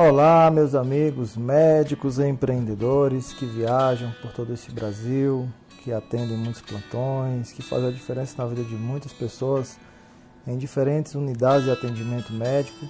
Olá, 0.00 0.48
meus 0.48 0.76
amigos 0.76 1.36
médicos 1.36 2.20
e 2.20 2.28
empreendedores 2.28 3.32
que 3.32 3.44
viajam 3.44 4.14
por 4.22 4.30
todo 4.30 4.52
esse 4.54 4.70
Brasil, 4.70 5.48
que 5.82 5.92
atendem 5.92 6.36
muitos 6.36 6.62
plantões, 6.62 7.50
que 7.50 7.62
fazem 7.62 7.88
a 7.88 7.90
diferença 7.90 8.40
na 8.40 8.48
vida 8.48 8.62
de 8.62 8.76
muitas 8.76 9.12
pessoas 9.12 9.76
em 10.46 10.56
diferentes 10.56 11.16
unidades 11.16 11.64
de 11.64 11.72
atendimento 11.72 12.32
médico. 12.32 12.86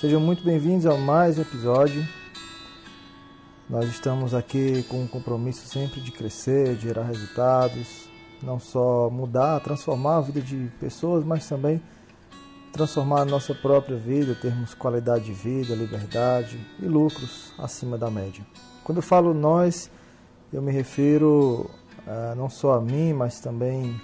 Sejam 0.00 0.22
muito 0.22 0.42
bem-vindos 0.42 0.86
a 0.86 0.96
mais 0.96 1.36
um 1.36 1.42
episódio. 1.42 2.02
Nós 3.68 3.84
estamos 3.84 4.32
aqui 4.32 4.84
com 4.84 5.02
um 5.02 5.06
compromisso 5.06 5.68
sempre 5.68 6.00
de 6.00 6.10
crescer, 6.10 6.76
de 6.76 6.84
gerar 6.84 7.04
resultados, 7.04 8.08
não 8.42 8.58
só 8.58 9.10
mudar, 9.10 9.60
transformar 9.60 10.16
a 10.16 10.22
vida 10.22 10.40
de 10.40 10.72
pessoas, 10.80 11.26
mas 11.26 11.46
também 11.46 11.78
transformar 12.72 13.22
a 13.22 13.24
nossa 13.24 13.54
própria 13.54 13.96
vida, 13.96 14.34
termos 14.34 14.74
qualidade 14.74 15.24
de 15.24 15.32
vida, 15.32 15.74
liberdade 15.74 16.58
e 16.80 16.86
lucros 16.86 17.52
acima 17.58 17.98
da 17.98 18.10
média. 18.10 18.44
Quando 18.84 18.98
eu 18.98 19.02
falo 19.02 19.34
nós, 19.34 19.90
eu 20.52 20.62
me 20.62 20.72
refiro 20.72 21.70
uh, 22.06 22.34
não 22.36 22.48
só 22.48 22.74
a 22.74 22.80
mim, 22.80 23.12
mas 23.12 23.40
também 23.40 24.00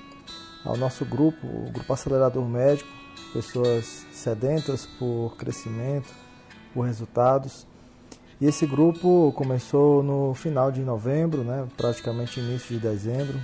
ao 0.64 0.76
nosso 0.76 1.04
grupo, 1.04 1.46
o 1.46 1.70
Grupo 1.70 1.92
Acelerador 1.92 2.44
Médico, 2.46 2.88
pessoas 3.32 4.06
sedentas 4.12 4.86
por 4.98 5.36
crescimento, 5.36 6.08
por 6.72 6.86
resultados. 6.86 7.66
E 8.40 8.46
esse 8.46 8.66
grupo 8.66 9.32
começou 9.36 10.02
no 10.02 10.34
final 10.34 10.72
de 10.72 10.80
novembro, 10.80 11.44
né, 11.44 11.66
praticamente 11.76 12.40
início 12.40 12.74
de 12.74 12.80
dezembro, 12.80 13.38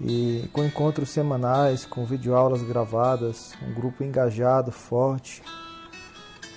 e 0.00 0.48
com 0.52 0.64
encontros 0.64 1.10
semanais, 1.10 1.86
com 1.86 2.04
videoaulas 2.04 2.62
gravadas, 2.62 3.54
um 3.62 3.72
grupo 3.72 4.04
engajado, 4.04 4.70
forte, 4.70 5.42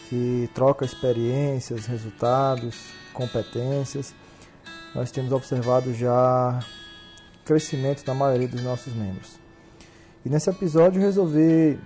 que 0.09 0.49
troca 0.53 0.83
experiências, 0.83 1.85
resultados, 1.85 2.75
competências. 3.13 4.13
Nós 4.93 5.11
temos 5.11 5.31
observado 5.31 5.93
já 5.93 6.59
crescimento 7.45 8.03
da 8.03 8.13
maioria 8.13 8.47
dos 8.47 8.61
nossos 8.61 8.93
membros. 8.93 9.39
E 10.25 10.29
nesse 10.29 10.49
episódio 10.49 11.01
resolvi 11.01 11.79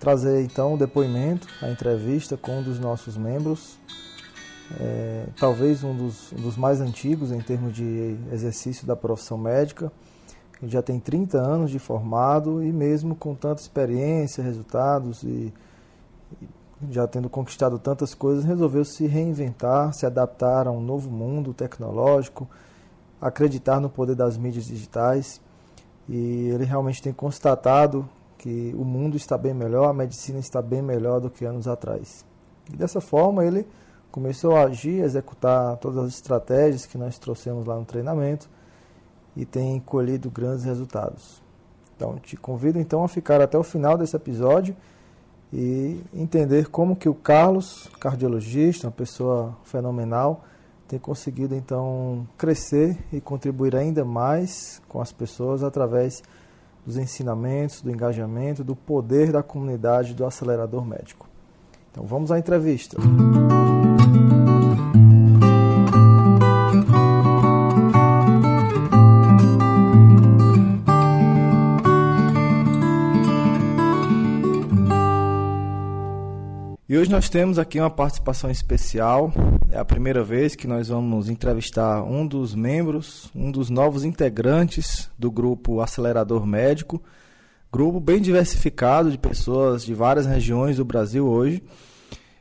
trazer 0.00 0.42
então 0.42 0.74
o 0.74 0.78
depoimento, 0.78 1.46
a 1.60 1.68
entrevista 1.68 2.36
com 2.36 2.60
um 2.60 2.62
dos 2.62 2.78
nossos 2.78 3.16
membros, 3.16 3.78
é, 4.80 5.26
talvez 5.36 5.82
um 5.82 5.94
dos, 5.94 6.32
um 6.32 6.36
dos 6.36 6.56
mais 6.56 6.80
antigos 6.80 7.32
em 7.32 7.40
termos 7.40 7.74
de 7.74 8.16
exercício 8.32 8.86
da 8.86 8.94
profissão 8.94 9.36
médica 9.36 9.92
ele 10.62 10.70
já 10.70 10.82
tem 10.82 10.98
30 10.98 11.38
anos 11.38 11.70
de 11.70 11.78
formado 11.78 12.62
e 12.62 12.72
mesmo 12.72 13.14
com 13.14 13.34
tanta 13.34 13.62
experiência, 13.62 14.42
resultados 14.42 15.22
e, 15.22 15.52
já 16.90 17.06
tendo 17.06 17.28
conquistado 17.28 17.78
tantas 17.78 18.12
coisas, 18.12 18.44
resolveu 18.44 18.84
se 18.84 19.06
reinventar, 19.06 19.92
se 19.94 20.04
adaptar 20.04 20.66
a 20.66 20.70
um 20.70 20.80
novo 20.80 21.10
mundo 21.10 21.54
tecnológico, 21.54 22.48
acreditar 23.20 23.80
no 23.80 23.88
poder 23.88 24.16
das 24.16 24.36
mídias 24.36 24.66
digitais. 24.66 25.40
E 26.08 26.48
ele 26.48 26.64
realmente 26.64 27.02
tem 27.02 27.12
constatado 27.12 28.08
que 28.36 28.74
o 28.76 28.84
mundo 28.84 29.16
está 29.16 29.36
bem 29.36 29.54
melhor, 29.54 29.88
a 29.88 29.92
medicina 29.92 30.38
está 30.38 30.60
bem 30.60 30.82
melhor 30.82 31.20
do 31.20 31.30
que 31.30 31.44
anos 31.44 31.68
atrás. 31.68 32.24
E 32.72 32.76
dessa 32.76 33.00
forma 33.00 33.44
ele 33.44 33.66
começou 34.10 34.56
a 34.56 34.62
agir, 34.62 35.02
a 35.02 35.04
executar 35.04 35.76
todas 35.76 36.04
as 36.04 36.14
estratégias 36.14 36.86
que 36.86 36.98
nós 36.98 37.18
trouxemos 37.18 37.66
lá 37.66 37.76
no 37.76 37.84
treinamento 37.84 38.48
e 39.36 39.44
tem 39.44 39.78
colhido 39.80 40.30
grandes 40.30 40.64
resultados. 40.64 41.42
Então, 41.96 42.16
te 42.16 42.36
convido 42.36 42.78
então 42.78 43.02
a 43.02 43.08
ficar 43.08 43.40
até 43.40 43.58
o 43.58 43.62
final 43.62 43.98
desse 43.98 44.14
episódio 44.14 44.76
e 45.52 46.00
entender 46.14 46.68
como 46.68 46.94
que 46.94 47.08
o 47.08 47.14
Carlos, 47.14 47.90
cardiologista, 47.98 48.86
uma 48.86 48.92
pessoa 48.92 49.56
fenomenal, 49.64 50.44
tem 50.86 50.98
conseguido 50.98 51.54
então 51.54 52.26
crescer 52.36 52.98
e 53.12 53.20
contribuir 53.20 53.76
ainda 53.76 54.04
mais 54.04 54.80
com 54.88 55.00
as 55.00 55.12
pessoas 55.12 55.62
através 55.62 56.22
dos 56.86 56.96
ensinamentos, 56.96 57.82
do 57.82 57.90
engajamento, 57.90 58.64
do 58.64 58.74
poder 58.74 59.30
da 59.30 59.42
comunidade 59.42 60.14
do 60.14 60.24
acelerador 60.24 60.84
médico. 60.84 61.28
Então 61.90 62.04
vamos 62.04 62.32
à 62.32 62.38
entrevista. 62.38 62.96
E 76.88 76.96
hoje 76.96 77.10
nós 77.10 77.28
temos 77.28 77.58
aqui 77.58 77.78
uma 77.78 77.90
participação 77.90 78.50
especial. 78.50 79.30
É 79.70 79.78
a 79.78 79.84
primeira 79.84 80.24
vez 80.24 80.56
que 80.56 80.66
nós 80.66 80.88
vamos 80.88 81.28
entrevistar 81.28 82.02
um 82.02 82.26
dos 82.26 82.54
membros, 82.54 83.30
um 83.34 83.50
dos 83.50 83.68
novos 83.68 84.04
integrantes 84.04 85.10
do 85.18 85.30
grupo 85.30 85.82
Acelerador 85.82 86.46
Médico. 86.46 87.02
Grupo 87.70 88.00
bem 88.00 88.22
diversificado 88.22 89.10
de 89.10 89.18
pessoas 89.18 89.84
de 89.84 89.92
várias 89.92 90.24
regiões 90.24 90.78
do 90.78 90.84
Brasil 90.86 91.28
hoje. 91.28 91.62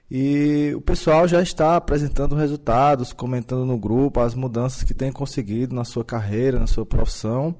E 0.09 0.71
o 0.73 0.79
pessoal 0.79 1.27
já 1.27 1.41
está 1.41 1.75
apresentando 1.75 2.33
resultados, 2.33 3.11
comentando 3.11 3.65
no 3.65 3.77
grupo 3.77 4.21
as 4.21 4.33
mudanças 4.33 4.81
que 4.81 4.93
tem 4.93 5.11
conseguido 5.11 5.75
na 5.75 5.83
sua 5.83 6.05
carreira, 6.05 6.57
na 6.57 6.67
sua 6.67 6.85
profissão. 6.85 7.53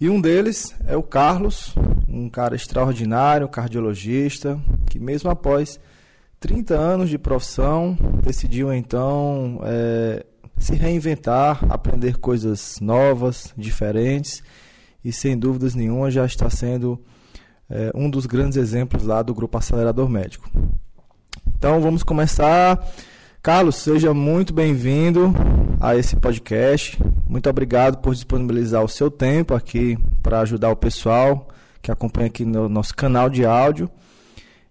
E 0.00 0.08
um 0.08 0.18
deles 0.18 0.74
é 0.86 0.96
o 0.96 1.02
Carlos, 1.02 1.74
um 2.08 2.30
cara 2.30 2.56
extraordinário, 2.56 3.46
cardiologista, 3.50 4.58
que 4.88 4.98
mesmo 4.98 5.28
após 5.28 5.78
30 6.46 6.74
anos 6.74 7.10
de 7.10 7.18
profissão, 7.18 7.98
decidiu 8.22 8.72
então 8.72 9.58
é, 9.64 10.24
se 10.56 10.76
reinventar, 10.76 11.58
aprender 11.68 12.18
coisas 12.18 12.78
novas, 12.80 13.52
diferentes 13.56 14.44
e 15.04 15.10
sem 15.10 15.36
dúvidas 15.36 15.74
nenhuma 15.74 16.08
já 16.08 16.24
está 16.24 16.48
sendo 16.48 17.02
é, 17.68 17.90
um 17.96 18.08
dos 18.08 18.26
grandes 18.26 18.56
exemplos 18.56 19.02
lá 19.02 19.22
do 19.22 19.34
Grupo 19.34 19.58
Acelerador 19.58 20.08
Médico. 20.08 20.48
Então 21.58 21.80
vamos 21.80 22.04
começar. 22.04 22.80
Carlos, 23.42 23.74
seja 23.74 24.14
muito 24.14 24.54
bem-vindo 24.54 25.34
a 25.80 25.96
esse 25.96 26.14
podcast. 26.14 26.96
Muito 27.28 27.50
obrigado 27.50 27.98
por 27.98 28.14
disponibilizar 28.14 28.84
o 28.84 28.88
seu 28.88 29.10
tempo 29.10 29.52
aqui 29.52 29.98
para 30.22 30.42
ajudar 30.42 30.70
o 30.70 30.76
pessoal 30.76 31.48
que 31.82 31.90
acompanha 31.90 32.28
aqui 32.28 32.44
no 32.44 32.68
nosso 32.68 32.94
canal 32.94 33.28
de 33.28 33.44
áudio. 33.44 33.90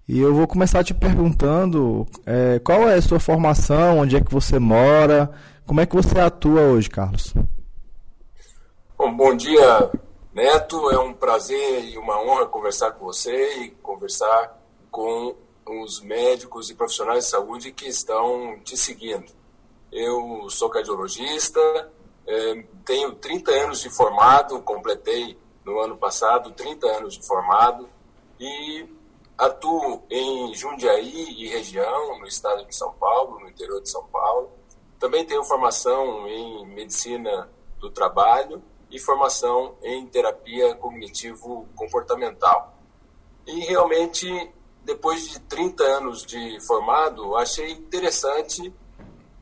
E 0.08 0.20
eu 0.20 0.36
vou 0.36 0.48
começar 0.48 0.84
te 0.84 0.94
perguntando 0.94 2.06
é, 2.28 2.60
qual 2.60 2.88
é 2.88 2.94
a 2.94 3.02
sua 3.02 3.20
formação, 3.20 4.00
onde 4.00 4.16
é 4.16 4.22
que 4.22 4.32
você 4.32 4.60
mora, 4.60 5.32
como 5.66 5.82
é 5.82 5.86
que 5.88 5.96
você 5.96 6.20
atua 6.20 6.62
hoje, 6.62 6.88
Carlos? 6.88 7.34
Bom, 8.96 9.12
bom 9.16 9.36
dia, 9.36 9.92
Neto. 10.32 10.92
É 10.92 11.00
um 11.00 11.12
prazer 11.12 11.86
e 11.86 11.98
uma 11.98 12.22
honra 12.22 12.46
conversar 12.46 12.92
com 12.92 13.06
você 13.06 13.64
e 13.64 13.72
conversar 13.82 14.62
com 14.92 15.36
os 15.66 16.02
médicos 16.02 16.70
e 16.70 16.76
profissionais 16.76 17.24
de 17.24 17.32
saúde 17.32 17.72
que 17.72 17.88
estão 17.88 18.60
te 18.64 18.78
seguindo. 18.78 19.34
Eu 19.92 20.48
sou 20.52 20.70
cardiologista, 20.70 21.60
é, 22.28 22.64
tenho 22.86 23.14
30 23.14 23.52
anos 23.52 23.82
de 23.82 23.90
formado, 23.90 24.62
completei 24.62 25.36
no 25.66 25.80
ano 25.80 25.98
passado 25.98 26.52
30 26.52 26.86
anos 26.86 27.16
de 27.16 27.26
formado 27.26 27.90
e 28.40 28.86
Atuo 29.38 30.02
em 30.10 30.54
Jundiaí 30.54 31.44
e 31.44 31.50
região, 31.50 32.18
no 32.20 32.26
estado 32.26 32.66
de 32.66 32.74
São 32.74 32.94
Paulo, 32.94 33.42
no 33.42 33.50
interior 33.50 33.82
de 33.82 33.90
São 33.90 34.08
Paulo. 34.08 34.50
Também 34.98 35.26
tenho 35.26 35.44
formação 35.44 36.26
em 36.26 36.66
medicina 36.68 37.50
do 37.78 37.92
trabalho 37.92 38.64
e 38.90 38.98
formação 38.98 39.76
em 39.84 40.08
terapia 40.08 40.74
cognitivo-comportamental. 40.76 42.78
E 43.46 43.60
realmente, 43.66 44.54
depois 44.86 45.28
de 45.28 45.38
30 45.42 45.84
anos 45.84 46.26
de 46.26 46.58
formado, 46.66 47.36
achei 47.36 47.72
interessante 47.72 48.74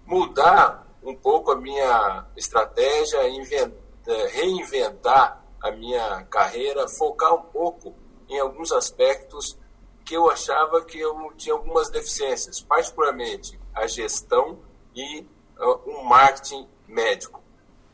mudar 0.08 0.88
um 1.04 1.16
pouco 1.16 1.52
a 1.52 1.56
minha 1.56 2.26
estratégia, 2.36 3.20
eh, 3.28 4.28
reinventar 4.32 5.46
a 5.62 5.70
minha 5.70 6.24
carreira, 6.32 6.88
focar 6.88 7.36
um 7.36 7.44
pouco 7.44 7.94
em 8.28 8.40
alguns 8.40 8.72
aspectos 8.72 9.62
que 10.04 10.16
eu 10.16 10.30
achava 10.30 10.84
que 10.84 11.00
eu 11.00 11.32
tinha 11.38 11.54
algumas 11.54 11.90
deficiências, 11.90 12.62
particularmente 12.62 13.60
a 13.74 13.88
gestão 13.88 14.60
e 14.96 15.26
uh, 15.60 15.90
um 15.90 16.04
marketing 16.04 16.68
médico. 16.88 17.42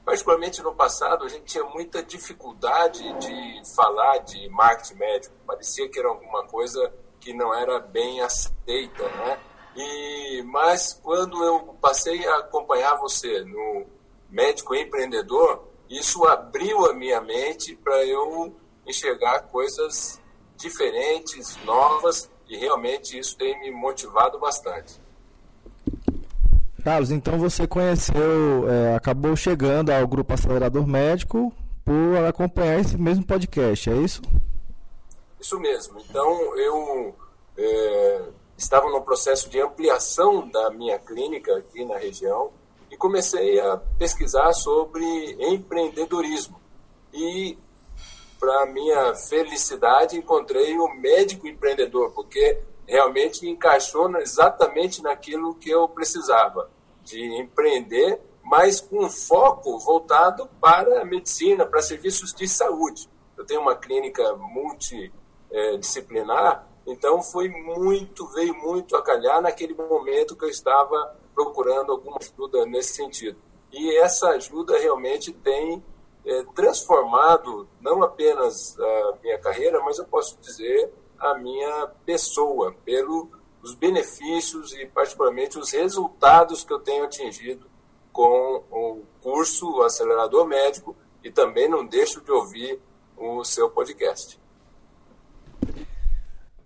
Particularmente 0.04 0.62
no 0.64 0.74
passado, 0.74 1.26
a 1.26 1.28
gente 1.28 1.46
tinha 1.46 1.64
muita 1.64 2.02
dificuldade 2.02 3.02
de 3.20 3.76
falar 3.76 4.18
de 4.20 4.50
marketing 4.50 4.96
médico. 4.96 5.36
Parecia 5.46 5.88
que 5.88 6.00
era 6.00 6.08
alguma 6.08 6.46
coisa 6.48 6.92
que 7.20 7.34
não 7.34 7.54
era 7.54 7.80
bem 7.80 8.22
aceita, 8.22 9.04
né? 9.04 9.40
E, 9.76 10.42
mas 10.48 11.00
quando 11.04 11.44
eu 11.44 11.78
passei 11.80 12.26
a 12.28 12.40
acompanhar 12.40 12.96
você 12.96 13.42
no 13.42 13.86
Médico 14.30 14.74
Empreendedor, 14.74 15.64
isso 15.90 16.26
abriu 16.26 16.86
a 16.86 16.94
minha 16.94 17.22
mente 17.22 17.76
para 17.76 18.04
eu 18.06 18.56
enxergar 18.86 19.42
coisas 19.44 20.20
diferentes, 20.60 21.58
novas, 21.64 22.30
e 22.48 22.58
realmente 22.58 23.18
isso 23.18 23.38
tem 23.38 23.60
me 23.60 23.72
motivado 23.72 24.40
bastante. 24.40 25.00
Carlos, 26.84 27.12
então 27.12 27.38
você 27.38 27.68
conheceu, 27.68 28.70
é, 28.70 28.96
acabou 28.96 29.36
chegando 29.36 29.90
ao 29.92 30.08
Grupo 30.08 30.34
Acelerador 30.34 30.88
Médico 30.88 31.54
por 31.84 32.18
acompanhar 32.28 32.80
esse 32.80 32.98
mesmo 32.98 33.26
podcast, 33.26 33.90
é 33.90 33.98
isso? 33.98 34.22
Isso 35.40 35.60
mesmo. 35.60 36.00
Então, 36.10 36.58
eu 36.58 37.16
é, 37.58 38.22
estava 38.58 38.90
no 38.90 39.02
processo 39.02 39.50
de 39.50 39.60
ampliação 39.62 40.48
da 40.50 40.70
minha 40.70 41.00
clínica 41.00 41.58
aqui 41.58 41.86
na 41.86 41.98
região 41.98 42.52
e 42.92 42.98
comecei 42.98 43.60
a 43.60 43.78
pesquisar 43.98 44.52
sobre 44.54 45.06
empreendedorismo. 45.40 46.60
E, 47.14 47.58
para 48.40 48.66
minha 48.68 49.14
felicidade, 49.16 50.16
encontrei 50.18 50.78
o 50.78 50.88
médico 50.96 51.46
empreendedor, 51.46 52.12
porque 52.12 52.62
realmente 52.88 53.46
encaixou 53.48 54.10
exatamente 54.18 55.04
naquilo 55.04 55.56
que 55.56 55.70
eu 55.70 55.90
precisava, 55.90 56.72
de 57.04 57.22
empreender, 57.40 58.22
mas 58.44 58.82
com 58.82 59.08
foco 59.10 59.78
voltado 59.78 60.50
para 60.60 61.02
a 61.02 61.06
medicina, 61.06 61.66
para 61.66 61.82
serviços 61.82 62.34
de 62.34 62.48
saúde. 62.48 63.10
Eu 63.38 63.46
tenho 63.46 63.62
uma 63.62 63.76
clínica 63.76 64.34
multidisciplinar, 64.36 66.68
então 66.88 67.22
foi 67.22 67.50
muito, 67.50 68.26
veio 68.30 68.56
muito 68.56 68.96
a 68.96 69.04
calhar 69.04 69.42
naquele 69.42 69.76
momento 69.76 70.36
que 70.36 70.46
eu 70.46 70.50
estava 70.50 71.16
procurando 71.36 71.92
alguma 71.92 72.18
ajuda 72.20 72.66
nesse 72.66 72.94
sentido. 72.94 73.38
E 73.72 73.96
essa 73.98 74.30
ajuda 74.30 74.80
realmente 74.80 75.32
tem 75.32 75.84
é, 76.30 76.44
transformado 76.54 77.68
não 77.82 78.04
apenas 78.04 78.78
a 78.80 79.18
minha 79.24 79.40
carreira, 79.40 79.82
mas 79.84 79.98
eu 79.98 80.06
posso 80.06 80.38
dizer 80.40 80.94
a 81.18 81.34
minha 81.34 81.88
pessoa, 82.06 82.74
pelos 82.86 83.74
benefícios 83.78 84.74
e, 84.74 84.86
particularmente, 84.86 85.58
os 85.58 85.72
resultados 85.72 86.64
que 86.64 86.72
eu 86.72 86.80
tenho 86.80 87.04
atingido 87.04 87.66
com 88.14 88.64
o 88.70 89.02
curso 89.22 89.82
Acelerador 89.82 90.46
Médico 90.46 90.96
e 91.24 91.32
também 91.32 91.68
não 91.68 91.86
deixo 91.86 92.22
de 92.22 92.32
ouvir 92.32 92.80
o 93.18 93.44
seu 93.44 93.70
podcast. 93.70 94.40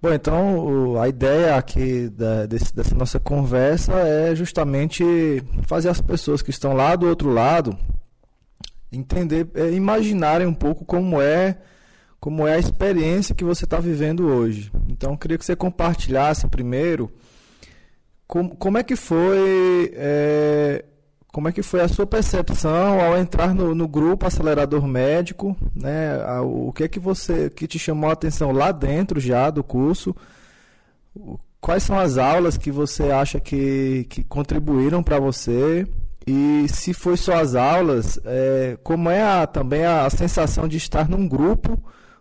Bom, 0.02 0.12
então 0.12 1.00
a 1.00 1.08
ideia 1.08 1.56
aqui 1.56 2.10
da, 2.10 2.46
desse, 2.46 2.76
dessa 2.76 2.94
nossa 2.94 3.20
conversa 3.20 3.94
é 3.94 4.36
justamente 4.36 5.04
fazer 5.66 5.88
as 5.88 6.02
pessoas 6.02 6.42
que 6.42 6.50
estão 6.50 6.74
lá 6.74 6.94
do 6.98 7.08
outro 7.08 7.30
lado 7.30 7.78
entender, 8.94 9.48
é, 9.56 9.72
imaginarem 9.72 10.48
um 10.48 10.54
pouco 10.54 10.86
como 10.86 11.22
é 11.22 11.58
como 12.20 12.48
é 12.48 12.54
a 12.54 12.60
experiência 12.60 13.36
que 13.36 13.44
você 13.44 13.66
está 13.66 13.82
vivendo 13.82 14.28
hoje. 14.28 14.72
Então, 14.88 15.18
queria 15.18 15.38
que 15.38 15.44
você 15.44 15.58
compartilhasse 15.58 16.48
primeiro 16.48 17.12
como, 18.26 18.56
como 18.56 18.78
é 18.78 18.84
que 18.84 18.96
foi 18.96 19.92
é, 19.94 20.86
como 21.34 21.50
é 21.50 21.52
que 21.52 21.64
foi 21.64 21.82
a 21.82 21.88
sua 21.88 22.06
percepção 22.06 23.02
ao 23.02 23.18
entrar 23.18 23.54
no, 23.54 23.74
no 23.74 23.88
grupo 23.88 24.26
acelerador 24.26 24.88
médico, 24.88 25.58
né? 25.76 26.18
O 26.42 26.72
que 26.72 26.84
é 26.84 26.88
que 26.88 27.00
você 27.00 27.50
que 27.50 27.68
te 27.68 27.80
chamou 27.80 28.10
a 28.10 28.14
atenção 28.14 28.52
lá 28.52 28.72
dentro 28.72 29.20
já 29.20 29.50
do 29.50 29.64
curso? 29.64 30.16
Quais 31.60 31.84
são 31.84 31.98
as 32.00 32.18
aulas 32.18 32.58
que 32.58 32.72
você 32.72 33.12
acha 33.12 33.40
que, 33.40 34.06
que 34.10 34.24
contribuíram 34.24 35.02
para 35.02 35.20
você? 35.20 35.88
E 36.26 36.68
se 36.70 36.94
foi 36.94 37.18
só 37.18 37.36
as 37.36 37.56
aulas, 37.56 38.20
é, 38.24 38.78
como 38.84 39.10
é 39.10 39.22
a, 39.22 39.46
também 39.46 39.86
a 39.86 40.10
sensação 40.10 40.68
de 40.68 40.78
estar 40.78 41.10
num 41.10 41.28
grupo 41.28 41.78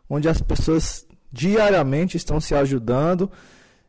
onde 0.08 0.28
as 0.28 0.40
pessoas 0.42 1.06
diariamente 1.32 2.16
estão 2.16 2.40
se 2.40 2.54
ajudando. 2.54 3.30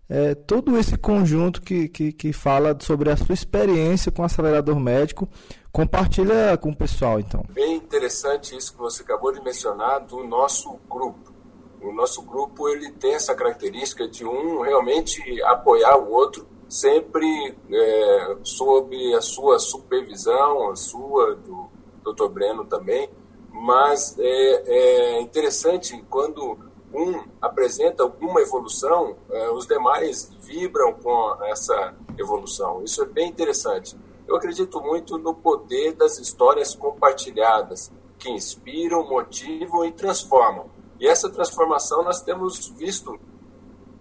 É, 0.10 0.36
todo 0.36 0.78
esse 0.78 0.98
conjunto 0.98 1.62
que, 1.62 1.88
que, 1.88 2.12
que 2.12 2.34
fala 2.34 2.78
sobre 2.80 3.10
a 3.10 3.18
sua 3.18 3.34
experiência 3.34 4.12
com 4.12 4.22
o 4.22 4.26
acelerador 4.26 4.80
médico, 4.80 5.28
compartilha 5.72 6.58
com 6.58 6.70
o 6.70 6.76
pessoal, 6.76 7.20
então. 7.20 7.44
Bem 7.50 7.78
interessante 7.78 8.56
isso 8.56 8.74
que 8.74 8.80
você 8.80 9.02
acabou 9.02 9.34
de 9.34 9.42
mencionar 9.42 10.02
do 10.02 10.24
nosso 10.24 10.80
grupo. 10.90 11.34
O 11.82 11.92
nosso 11.92 12.22
grupo 12.22 12.70
ele 12.70 12.92
tem 12.92 13.16
essa 13.16 13.36
característica 13.36 14.08
de 14.08 14.26
um 14.26 14.62
realmente 14.62 15.20
apoiar 15.44 15.98
o 15.98 16.12
outro, 16.12 16.48
sempre 16.74 17.56
é, 17.72 18.38
sob 18.42 19.14
a 19.14 19.22
sua 19.22 19.60
supervisão, 19.60 20.72
a 20.72 20.76
sua, 20.76 21.36
do 21.36 21.70
Dr. 22.04 22.28
Breno 22.30 22.66
também, 22.66 23.12
mas 23.52 24.18
é, 24.18 24.64
é 24.66 25.22
interessante 25.22 26.04
quando 26.10 26.58
um 26.92 27.24
apresenta 27.40 28.02
alguma 28.02 28.42
evolução, 28.42 29.16
é, 29.30 29.52
os 29.52 29.68
demais 29.68 30.32
vibram 30.42 30.94
com 30.94 31.44
essa 31.44 31.94
evolução. 32.18 32.84
Isso 32.84 33.04
é 33.04 33.06
bem 33.06 33.30
interessante. 33.30 33.96
Eu 34.28 34.36
acredito 34.36 34.82
muito 34.82 35.20
no 35.20 35.36
poder 35.36 35.94
das 35.94 36.18
histórias 36.18 36.74
compartilhadas, 36.74 37.92
que 38.18 38.32
inspiram, 38.32 39.08
motivam 39.08 39.86
e 39.86 39.92
transformam. 39.92 40.72
E 41.00 41.08
essa 41.08 41.30
transformação 41.30 42.04
nós 42.04 42.22
temos 42.22 42.70
visto 42.70 43.20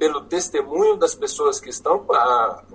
pelo 0.03 0.23
testemunho 0.23 0.97
das 0.97 1.15
pessoas 1.15 1.61
que 1.61 1.71
estão 1.71 2.05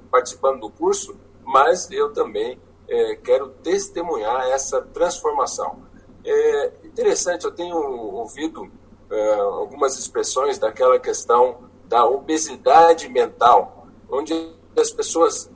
participando 0.09 0.61
do 0.61 0.69
curso, 0.69 1.13
mas 1.43 1.91
eu 1.91 2.13
também 2.13 2.57
é, 2.87 3.17
quero 3.17 3.49
testemunhar 3.49 4.47
essa 4.47 4.81
transformação. 4.81 5.77
É 6.23 6.71
interessante, 6.85 7.43
eu 7.43 7.51
tenho 7.51 7.75
ouvido 7.75 8.71
é, 9.11 9.33
algumas 9.41 9.99
expressões 9.99 10.57
daquela 10.57 10.97
questão 10.99 11.57
da 11.83 12.05
obesidade 12.05 13.09
mental, 13.09 13.87
onde 14.09 14.55
as 14.79 14.91
pessoas 14.91 15.51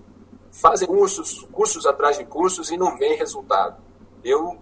fazem 0.52 0.86
cursos, 0.86 1.48
cursos 1.54 1.86
atrás 1.86 2.18
de 2.18 2.26
cursos 2.26 2.70
e 2.70 2.76
não 2.76 2.98
vêem 2.98 3.16
resultado. 3.16 3.82
Eu 4.26 4.58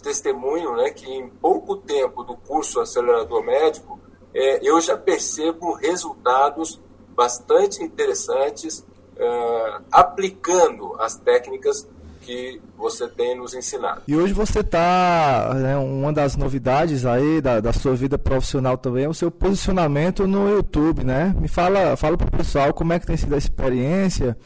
testemunho 0.00 0.76
né, 0.76 0.90
que 0.90 1.10
em 1.10 1.28
pouco 1.28 1.78
tempo 1.78 2.22
do 2.22 2.36
curso 2.36 2.78
acelerador 2.78 3.42
médico, 3.42 3.97
é, 4.38 4.60
eu 4.62 4.80
já 4.80 4.96
percebo 4.96 5.72
resultados 5.74 6.80
bastante 7.16 7.82
interessantes 7.82 8.86
é, 9.16 9.80
aplicando 9.90 10.94
as 11.00 11.16
técnicas 11.16 11.88
que 12.20 12.60
você 12.76 13.08
tem 13.08 13.36
nos 13.36 13.52
ensinado. 13.54 14.02
E 14.06 14.14
hoje 14.14 14.32
você 14.32 14.60
está, 14.60 15.50
né, 15.54 15.76
uma 15.76 16.12
das 16.12 16.36
novidades 16.36 17.04
aí 17.04 17.40
da, 17.40 17.58
da 17.58 17.72
sua 17.72 17.96
vida 17.96 18.16
profissional 18.16 18.78
também 18.78 19.04
é 19.04 19.08
o 19.08 19.14
seu 19.14 19.30
posicionamento 19.30 20.24
no 20.26 20.48
YouTube, 20.48 21.04
né? 21.04 21.34
Me 21.40 21.48
fala, 21.48 21.96
fala 21.96 22.16
para 22.16 22.28
o 22.28 22.30
pessoal 22.30 22.72
como 22.72 22.92
é 22.92 23.00
que 23.00 23.06
tem 23.06 23.16
sido 23.16 23.34
a 23.34 23.38
experiência 23.38 24.38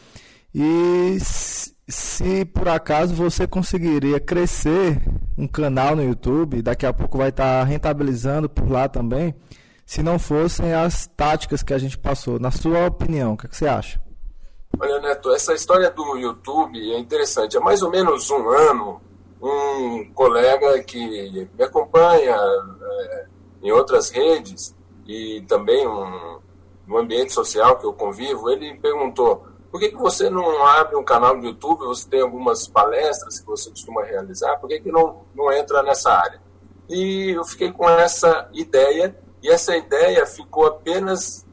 e 0.55 1.19
se, 1.89 2.45
por 2.47 2.69
acaso 2.69 3.15
você 3.15 3.47
conseguiria 3.47 4.19
crescer 4.19 5.03
um 5.37 5.47
canal 5.47 5.95
no 5.95 6.03
YouTube, 6.03 6.63
daqui 6.63 6.87
a 6.87 6.93
pouco 6.93 7.19
vai 7.19 7.29
estar 7.29 7.61
tá 7.61 7.65
rentabilizando 7.65 8.49
por 8.49 8.71
lá 8.71 8.89
também, 8.89 9.35
se 9.85 10.03
não 10.03 10.19
fossem 10.19 10.73
as 10.73 11.07
táticas 11.07 11.63
que 11.63 11.75
a 11.75 11.79
gente 11.79 11.99
passou. 11.99 12.39
Na 12.39 12.51
sua 12.51 12.87
opinião, 12.87 13.35
o 13.35 13.37
que, 13.37 13.47
é 13.47 13.49
que 13.49 13.57
você 13.57 13.67
acha? 13.67 14.01
Olha, 14.79 15.01
Neto, 15.01 15.31
essa 15.33 15.53
história 15.53 15.91
do 15.91 16.17
YouTube 16.17 16.79
é 16.93 16.99
interessante. 16.99 17.57
Há 17.57 17.61
mais 17.61 17.83
ou 17.83 17.91
menos 17.91 18.31
um 18.31 18.49
ano, 18.49 19.01
um 19.41 20.13
colega 20.15 20.83
que 20.83 21.49
me 21.57 21.65
acompanha 21.65 22.37
é, 22.37 23.27
em 23.63 23.71
outras 23.71 24.11
redes 24.11 24.75
e 25.07 25.45
também 25.47 25.87
um, 25.87 26.41
no 26.87 26.99
ambiente 26.99 27.33
social 27.33 27.79
que 27.79 27.87
eu 27.87 27.93
convivo, 27.93 28.51
ele 28.51 28.75
perguntou: 28.79 29.47
por 29.71 29.81
que, 29.81 29.89
que 29.89 29.97
você 29.97 30.29
não 30.29 30.67
abre 30.67 30.97
um 30.97 31.05
canal 31.05 31.37
no 31.37 31.45
YouTube? 31.45 31.87
Você 31.87 32.09
tem 32.09 32.21
algumas 32.21 32.67
palestras 32.69 33.41
que 33.41 33.47
você 33.47 33.71
costuma 33.71 34.05
realizar, 34.05 34.59
por 34.59 34.69
que, 34.69 34.81
que 34.81 34.93
não, 34.93 35.23
não 35.35 35.53
entra 35.53 35.83
nessa 35.83 36.13
área? 36.13 36.41
E 36.89 37.31
eu 37.31 37.45
fiquei 37.45 37.73
com 37.73 37.89
essa 37.89 38.49
ideia, 38.53 39.17
e 39.43 39.49
essa 39.49 39.77
ideia 39.77 40.25
ficou 40.27 40.67
apenas 40.67 41.45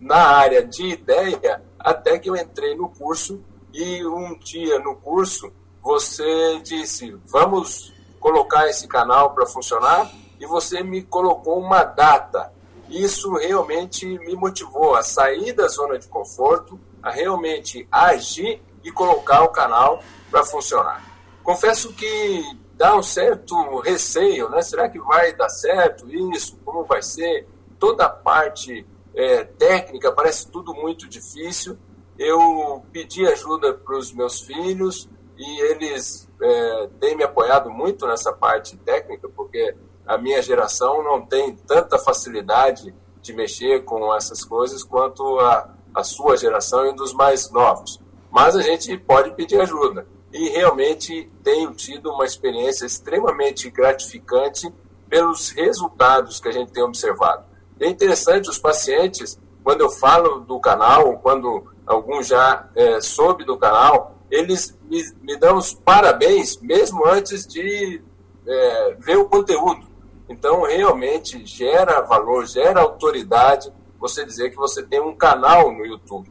na 0.00 0.18
área 0.18 0.64
de 0.64 0.86
ideia 0.86 1.62
até 1.78 2.18
que 2.18 2.28
eu 2.28 2.36
entrei 2.36 2.76
no 2.76 2.88
curso 2.88 3.42
e 3.72 4.04
um 4.04 4.38
dia 4.38 4.78
no 4.78 4.96
curso 4.96 5.52
você 5.82 6.60
disse: 6.62 7.16
vamos 7.26 7.94
colocar 8.20 8.68
esse 8.68 8.86
canal 8.86 9.30
para 9.32 9.46
funcionar 9.46 10.10
e 10.38 10.46
você 10.46 10.82
me 10.82 11.02
colocou 11.02 11.58
uma 11.58 11.84
data. 11.84 12.52
Isso 12.88 13.32
realmente 13.34 14.06
me 14.06 14.34
motivou 14.34 14.94
a 14.94 15.02
sair 15.02 15.52
da 15.52 15.68
zona 15.68 15.98
de 15.98 16.08
conforto, 16.08 16.78
a 17.02 17.10
realmente 17.10 17.86
agir 17.90 18.62
e 18.82 18.90
colocar 18.90 19.42
o 19.42 19.48
canal 19.48 20.02
para 20.30 20.44
funcionar. 20.44 21.04
Confesso 21.42 21.92
que 21.92 22.42
dá 22.78 22.96
um 22.96 23.02
certo 23.02 23.80
receio, 23.80 24.48
né? 24.48 24.62
Será 24.62 24.88
que 24.88 25.00
vai 25.00 25.34
dar 25.34 25.48
certo 25.48 26.08
isso? 26.32 26.56
Como 26.64 26.84
vai 26.84 27.02
ser? 27.02 27.46
Toda 27.76 28.06
a 28.06 28.08
parte 28.08 28.86
é, 29.14 29.42
técnica, 29.44 30.12
parece 30.12 30.48
tudo 30.48 30.72
muito 30.72 31.08
difícil. 31.08 31.76
Eu 32.16 32.82
pedi 32.92 33.26
ajuda 33.26 33.74
para 33.74 33.98
os 33.98 34.12
meus 34.12 34.40
filhos 34.40 35.08
e 35.36 35.60
eles 35.62 36.28
é, 36.40 36.88
têm 37.00 37.16
me 37.16 37.24
apoiado 37.24 37.68
muito 37.68 38.06
nessa 38.06 38.32
parte 38.32 38.76
técnica, 38.76 39.28
porque 39.28 39.74
a 40.06 40.16
minha 40.16 40.40
geração 40.40 41.02
não 41.02 41.20
tem 41.20 41.56
tanta 41.56 41.98
facilidade 41.98 42.94
de 43.20 43.32
mexer 43.32 43.84
com 43.84 44.14
essas 44.14 44.44
coisas 44.44 44.84
quanto 44.84 45.38
a, 45.40 45.74
a 45.94 46.04
sua 46.04 46.36
geração 46.36 46.86
e 46.86 46.94
dos 46.94 47.12
mais 47.12 47.50
novos. 47.50 48.00
mas 48.30 48.54
a 48.54 48.62
gente 48.62 48.96
pode 48.98 49.32
pedir 49.32 49.60
ajuda. 49.60 50.06
E 50.32 50.48
realmente 50.50 51.30
tenho 51.42 51.72
tido 51.72 52.10
uma 52.12 52.24
experiência 52.24 52.84
extremamente 52.84 53.70
gratificante 53.70 54.72
pelos 55.08 55.50
resultados 55.50 56.38
que 56.38 56.48
a 56.48 56.52
gente 56.52 56.72
tem 56.72 56.82
observado. 56.82 57.44
É 57.80 57.88
interessante, 57.88 58.50
os 58.50 58.58
pacientes, 58.58 59.38
quando 59.64 59.80
eu 59.80 59.90
falo 59.90 60.40
do 60.40 60.60
canal, 60.60 61.18
quando 61.18 61.64
algum 61.86 62.22
já 62.22 62.68
é, 62.74 63.00
soube 63.00 63.44
do 63.44 63.56
canal, 63.56 64.16
eles 64.30 64.76
me, 64.82 65.02
me, 65.22 65.36
dão 65.36 65.56
os 65.56 65.72
parabéns 65.72 66.60
mesmo 66.60 67.06
antes 67.06 67.46
de 67.46 68.02
é, 68.46 68.96
ver 68.98 69.16
o 69.16 69.28
conteúdo. 69.28 69.86
Então, 70.28 70.62
realmente 70.64 71.46
gera 71.46 72.02
valor, 72.02 72.46
gera 72.46 72.82
autoridade 72.82 73.72
você 73.98 74.24
dizer 74.24 74.50
que 74.50 74.56
você 74.56 74.82
tem 74.82 75.00
um 75.00 75.16
canal 75.16 75.72
no 75.72 75.86
YouTube. 75.86 76.30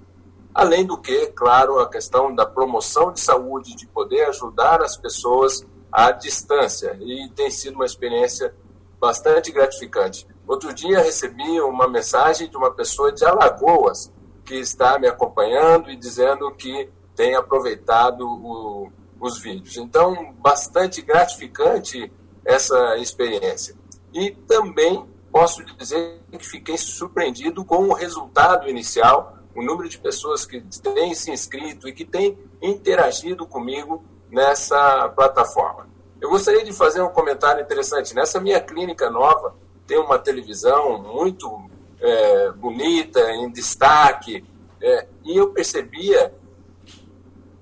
Além 0.57 0.83
do 0.83 0.97
que, 0.97 1.27
claro, 1.27 1.79
a 1.79 1.87
questão 1.87 2.33
da 2.33 2.43
promoção 2.43 3.13
de 3.13 3.19
saúde, 3.19 3.75
de 3.75 3.85
poder 3.85 4.23
ajudar 4.23 4.81
as 4.81 4.97
pessoas 4.97 5.63
à 5.91 6.09
distância. 6.09 6.97
E 6.99 7.29
tem 7.35 7.51
sido 7.51 7.75
uma 7.75 7.85
experiência 7.85 8.55
bastante 8.99 9.51
gratificante. 9.51 10.27
Outro 10.47 10.73
dia 10.73 10.97
recebi 10.97 11.61
uma 11.61 11.87
mensagem 11.87 12.49
de 12.49 12.57
uma 12.57 12.71
pessoa 12.71 13.11
de 13.11 13.23
Alagoas 13.23 14.11
que 14.43 14.55
está 14.55 14.97
me 14.97 15.07
acompanhando 15.07 15.91
e 15.91 15.95
dizendo 15.95 16.49
que 16.55 16.89
tem 17.15 17.35
aproveitado 17.35 18.21
o, 18.27 18.91
os 19.21 19.39
vídeos. 19.39 19.77
Então, 19.77 20.33
bastante 20.39 21.03
gratificante 21.03 22.11
essa 22.43 22.97
experiência. 22.97 23.75
E 24.11 24.31
também 24.31 25.07
posso 25.31 25.63
dizer 25.63 26.19
que 26.31 26.43
fiquei 26.43 26.79
surpreendido 26.79 27.63
com 27.63 27.89
o 27.89 27.93
resultado 27.93 28.67
inicial, 28.67 29.36
o 29.57 29.63
número 29.63 29.89
de 29.89 29.97
pessoas 29.97 30.45
que 30.45 30.61
têm 30.61 31.15
se 31.15 31.31
inscrito 31.31 31.89
e 31.89 31.91
que 31.91 32.05
têm 32.05 32.37
interagido 32.61 33.47
comigo 33.47 34.05
nessa 34.29 35.09
plataforma. 35.09 35.89
Eu 36.21 36.29
gostaria 36.29 36.63
de 36.63 36.71
fazer 36.71 37.01
um 37.01 37.09
comentário 37.09 37.63
interessante. 37.63 38.13
Nessa 38.13 38.39
minha 38.39 38.61
clínica 38.61 39.09
nova, 39.09 39.55
tem 39.87 39.97
uma 39.97 40.19
televisão 40.19 41.01
muito 41.01 41.71
é, 41.99 42.51
bonita, 42.51 43.19
em 43.31 43.51
destaque, 43.51 44.45
é, 44.79 45.07
e 45.25 45.35
eu 45.35 45.49
percebia 45.49 46.31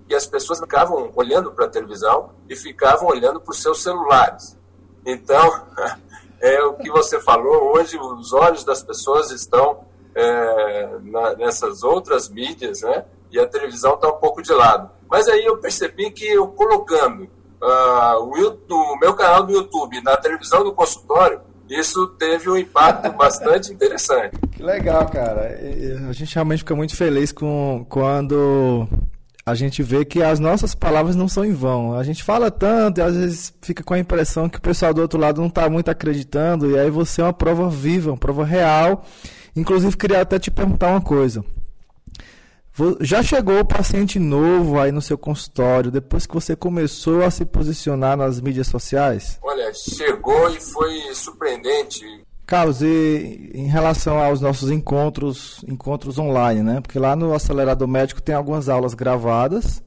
que 0.06 0.14
as 0.14 0.28
pessoas 0.28 0.60
ficavam 0.60 1.14
olhando 1.16 1.54
para 1.54 1.64
a 1.64 1.70
televisão 1.70 2.32
e 2.50 2.58
ficavam 2.58 3.08
olhando 3.08 3.40
para 3.40 3.52
os 3.52 3.62
seus 3.62 3.82
celulares. 3.82 4.58
Então, 5.06 5.66
é 6.42 6.62
o 6.62 6.74
que 6.74 6.92
você 6.92 7.22
falou, 7.22 7.74
hoje 7.74 7.98
os 7.98 8.34
olhos 8.34 8.66
das 8.66 8.84
pessoas 8.84 9.32
estão 9.32 9.86
é, 10.16 10.90
na, 11.04 11.36
nessas 11.36 11.84
outras 11.84 12.30
mídias, 12.30 12.82
né? 12.82 13.04
E 13.32 13.38
a 13.38 13.46
televisão 13.46 13.96
está 13.96 14.08
um 14.08 14.18
pouco 14.18 14.42
de 14.42 14.54
lado. 14.54 14.90
Mas 15.10 15.28
aí 15.28 15.44
eu 15.44 15.58
percebi 15.58 16.10
que 16.10 16.26
eu 16.26 16.48
colocando 16.48 17.24
uh, 17.62 18.20
o, 18.20 18.74
o, 18.74 19.00
meu 19.00 19.14
canal 19.14 19.44
do 19.44 19.52
YouTube 19.52 20.02
na 20.02 20.16
televisão 20.16 20.64
do 20.64 20.74
consultório, 20.74 21.42
isso 21.70 22.08
teve 22.18 22.50
um 22.50 22.56
impacto 22.56 23.12
bastante 23.18 23.74
interessante. 23.74 24.38
Que 24.52 24.64
legal, 24.64 25.06
cara. 25.10 25.60
A 26.10 26.14
gente 26.14 26.34
realmente 26.34 26.60
fica 26.60 26.76
muito 26.76 26.96
feliz 26.96 27.32
com 27.32 27.86
quando 27.90 28.88
a 29.46 29.54
gente 29.54 29.84
vê 29.84 30.06
que 30.06 30.24
as 30.24 30.40
nossas 30.40 30.74
palavras 30.74 31.16
não 31.16 31.28
são 31.28 31.44
em 31.44 31.54
vão. 31.54 31.94
A 31.94 32.04
gente 32.04 32.24
fala 32.24 32.50
tanto 32.50 33.00
e 33.00 33.02
às 33.02 33.16
vezes 33.16 33.54
fica 33.62 33.84
com 33.84 33.94
a 33.94 34.00
impressão 34.00 34.48
que 34.48 34.58
o 34.58 34.62
pessoal 34.62 34.94
do 34.94 35.02
outro 35.02 35.20
lado 35.20 35.42
não 35.42 35.50
está 35.50 35.70
muito 35.70 35.90
acreditando, 35.90 36.72
e 36.72 36.80
aí 36.80 36.90
você 36.90 37.22
é 37.22 37.26
uma 37.26 37.34
prova 37.34 37.70
viva, 37.70 38.12
uma 38.12 38.18
prova 38.18 38.46
real. 38.46 39.04
Inclusive, 39.56 39.96
queria 39.96 40.22
até 40.22 40.38
te 40.38 40.52
perguntar 40.52 40.90
uma 40.90 41.02
coisa. 41.02 41.44
Já 43.00 43.24
chegou 43.24 43.60
o 43.60 43.66
paciente 43.66 44.20
novo 44.20 44.78
aí 44.78 44.92
no 44.92 45.02
seu 45.02 45.18
consultório 45.18 45.90
depois 45.90 46.26
que 46.26 46.34
você 46.34 46.58
começou 46.58 47.24
a 47.24 47.32
se 47.32 47.46
posicionar 47.46 48.18
nas 48.18 48.42
mídias 48.42 48.68
sociais? 48.68 49.40
Olha, 49.42 49.74
chegou 49.74 50.50
e 50.50 50.60
foi 50.60 51.14
surpreendente. 51.14 52.04
Carlos, 52.46 52.82
e 52.82 53.50
em 53.56 53.68
relação 53.68 54.20
aos 54.20 54.42
nossos 54.42 54.70
encontros, 54.70 55.64
encontros 55.68 56.20
online, 56.20 56.62
né? 56.62 56.82
Porque 56.82 57.00
lá 57.00 57.16
no 57.16 57.34
Acelerador 57.34 57.88
Médico 57.88 58.22
tem 58.22 58.36
algumas 58.36 58.68
aulas 58.68 58.94
gravadas 58.94 59.82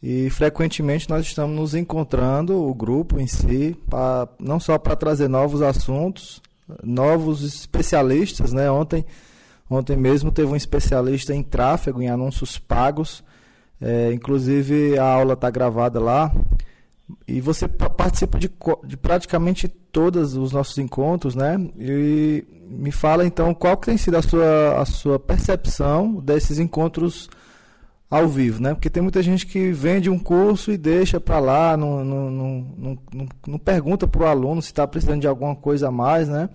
e 0.00 0.30
frequentemente 0.30 1.10
nós 1.10 1.26
estamos 1.26 1.56
nos 1.56 1.74
encontrando, 1.74 2.56
o 2.56 2.72
grupo 2.72 3.18
em 3.18 3.26
si, 3.26 3.76
pra, 3.90 4.28
não 4.38 4.60
só 4.60 4.78
para 4.78 4.94
trazer 4.94 5.28
novos 5.28 5.60
assuntos, 5.60 6.40
novos 6.82 7.42
especialistas, 7.42 8.52
né? 8.52 8.70
Ontem 8.70 9.04
Ontem 9.70 9.96
mesmo 9.96 10.32
teve 10.32 10.50
um 10.50 10.56
especialista 10.56 11.34
em 11.34 11.42
tráfego, 11.42 12.00
em 12.00 12.08
anúncios 12.08 12.58
pagos. 12.58 13.22
É, 13.80 14.12
inclusive 14.12 14.98
a 14.98 15.04
aula 15.04 15.34
está 15.34 15.50
gravada 15.50 16.00
lá. 16.00 16.32
E 17.26 17.40
você 17.40 17.68
participa 17.68 18.38
de, 18.38 18.50
de, 18.84 18.96
praticamente 18.96 19.68
todos 19.68 20.36
os 20.36 20.52
nossos 20.52 20.76
encontros, 20.78 21.34
né? 21.34 21.58
E 21.78 22.44
me 22.68 22.90
fala 22.90 23.26
então 23.26 23.54
qual 23.54 23.76
que 23.76 23.86
tem 23.86 23.96
sido 23.96 24.16
a 24.16 24.22
sua, 24.22 24.80
a 24.80 24.84
sua 24.84 25.18
percepção 25.18 26.14
desses 26.14 26.58
encontros 26.58 27.30
ao 28.10 28.26
vivo, 28.26 28.62
né? 28.62 28.74
Porque 28.74 28.88
tem 28.88 29.02
muita 29.02 29.22
gente 29.22 29.46
que 29.46 29.70
vende 29.70 30.08
um 30.08 30.18
curso 30.18 30.72
e 30.72 30.78
deixa 30.78 31.20
para 31.20 31.38
lá, 31.38 31.76
não, 31.76 32.04
não, 32.04 32.30
não, 32.30 32.98
não, 33.46 33.58
pergunta 33.58 34.08
para 34.08 34.22
o 34.22 34.26
aluno 34.26 34.62
se 34.62 34.68
está 34.68 34.86
precisando 34.86 35.20
de 35.20 35.26
alguma 35.26 35.54
coisa 35.54 35.88
a 35.88 35.90
mais, 35.90 36.28
né? 36.28 36.48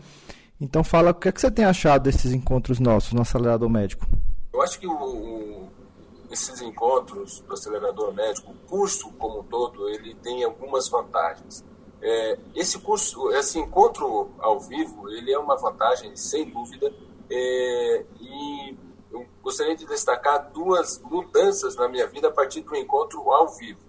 Então 0.60 0.83
fala 0.83 1.12
o 1.12 1.13
que, 1.13 1.29
é 1.29 1.31
que 1.31 1.39
você 1.39 1.51
tem 1.51 1.65
achado 1.65 2.03
desses 2.03 2.33
encontros 2.33 2.79
nossos 2.79 3.13
no 3.13 3.22
acelerador 3.22 3.69
médico. 3.69 4.07
Eu 4.51 4.62
acho 4.62 4.79
que 4.79 4.88
o, 4.88 4.93
o, 4.93 5.69
esses 6.31 6.60
encontros 6.62 7.41
do 7.41 7.53
acelerador 7.53 8.13
médico, 8.13 8.51
o 8.51 8.67
curso 8.67 9.12
como 9.19 9.41
um 9.41 9.43
todo, 9.43 9.88
ele 9.89 10.15
tem 10.15 10.43
algumas 10.43 10.89
vantagens. 10.89 11.63
É, 12.01 12.38
esse 12.55 12.79
curso, 12.79 13.29
esse 13.31 13.60
encontro 13.60 14.31
ao 14.39 14.60
vivo, 14.60 15.10
ele 15.10 15.31
é 15.31 15.38
uma 15.38 15.55
vantagem 15.55 16.15
sem 16.15 16.50
dúvida. 16.50 16.91
É, 17.29 18.05
e 18.19 18.52
gostaria 19.53 19.75
de 19.75 19.86
destacar 19.86 20.50
duas 20.51 21.00
mudanças 21.00 21.75
na 21.75 21.88
minha 21.88 22.07
vida 22.07 22.27
a 22.27 22.31
partir 22.31 22.62
do 22.62 22.75
encontro 22.75 23.31
ao 23.31 23.48
vivo. 23.50 23.79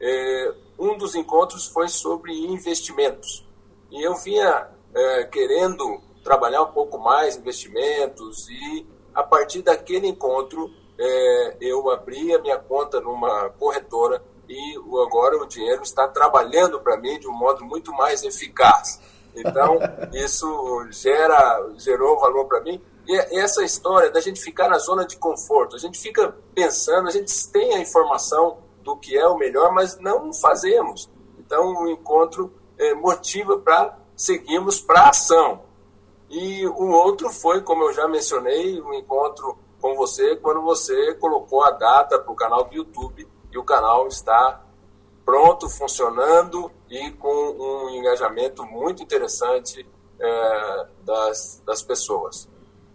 É, 0.00 0.54
um 0.76 0.98
dos 0.98 1.14
encontros 1.14 1.68
foi 1.68 1.88
sobre 1.88 2.32
investimentos. 2.32 3.46
E 3.92 4.04
eu 4.04 4.16
vinha 4.16 4.66
é, 4.92 5.24
querendo 5.24 6.00
trabalhar 6.24 6.62
um 6.62 6.72
pouco 6.72 6.98
mais 6.98 7.36
investimentos 7.36 8.48
e 8.50 8.84
a 9.14 9.22
partir 9.22 9.62
daquele 9.62 10.08
encontro 10.08 10.68
é, 10.98 11.56
eu 11.60 11.88
abri 11.90 12.34
a 12.34 12.40
minha 12.40 12.58
conta 12.58 13.00
numa 13.00 13.50
corretora 13.50 14.20
e 14.48 14.76
agora 15.06 15.40
o 15.40 15.46
dinheiro 15.46 15.82
está 15.82 16.08
trabalhando 16.08 16.80
para 16.80 16.96
mim 16.96 17.20
de 17.20 17.28
um 17.28 17.32
modo 17.32 17.64
muito 17.64 17.92
mais 17.92 18.24
eficaz. 18.24 19.00
Então 19.32 19.78
isso 20.12 20.88
gera 20.90 21.70
gerou 21.76 22.18
valor 22.18 22.46
para 22.46 22.60
mim 22.62 22.82
e 23.08 23.38
essa 23.40 23.64
história 23.64 24.10
da 24.10 24.20
gente 24.20 24.38
ficar 24.38 24.68
na 24.68 24.78
zona 24.78 25.06
de 25.06 25.16
conforto, 25.16 25.74
a 25.74 25.78
gente 25.78 25.98
fica 25.98 26.36
pensando, 26.54 27.08
a 27.08 27.10
gente 27.10 27.48
tem 27.50 27.74
a 27.74 27.80
informação 27.80 28.58
do 28.82 28.94
que 28.98 29.16
é 29.16 29.26
o 29.26 29.38
melhor, 29.38 29.72
mas 29.72 29.98
não 29.98 30.30
fazemos. 30.34 31.10
Então 31.38 31.84
o 31.84 31.88
encontro 31.88 32.52
é, 32.76 32.92
motiva 32.92 33.58
para 33.58 33.98
seguimos 34.14 34.78
para 34.78 35.00
a 35.00 35.08
ação. 35.08 35.62
E 36.28 36.66
o 36.66 36.90
outro 36.90 37.30
foi, 37.30 37.62
como 37.62 37.84
eu 37.84 37.94
já 37.94 38.06
mencionei, 38.06 38.78
o 38.78 38.88
um 38.88 38.94
encontro 38.94 39.56
com 39.80 39.94
você, 39.96 40.36
quando 40.36 40.60
você 40.60 41.14
colocou 41.14 41.62
a 41.62 41.70
data 41.70 42.18
para 42.18 42.30
o 42.30 42.36
canal 42.36 42.64
do 42.64 42.74
YouTube 42.74 43.26
e 43.50 43.56
o 43.56 43.64
canal 43.64 44.06
está 44.06 44.62
pronto, 45.24 45.66
funcionando 45.70 46.70
e 46.90 47.10
com 47.12 47.28
um 47.28 47.90
engajamento 47.90 48.66
muito 48.66 49.02
interessante 49.02 49.88
é, 50.20 50.86
das, 51.04 51.62
das 51.64 51.82
pessoas. 51.82 52.48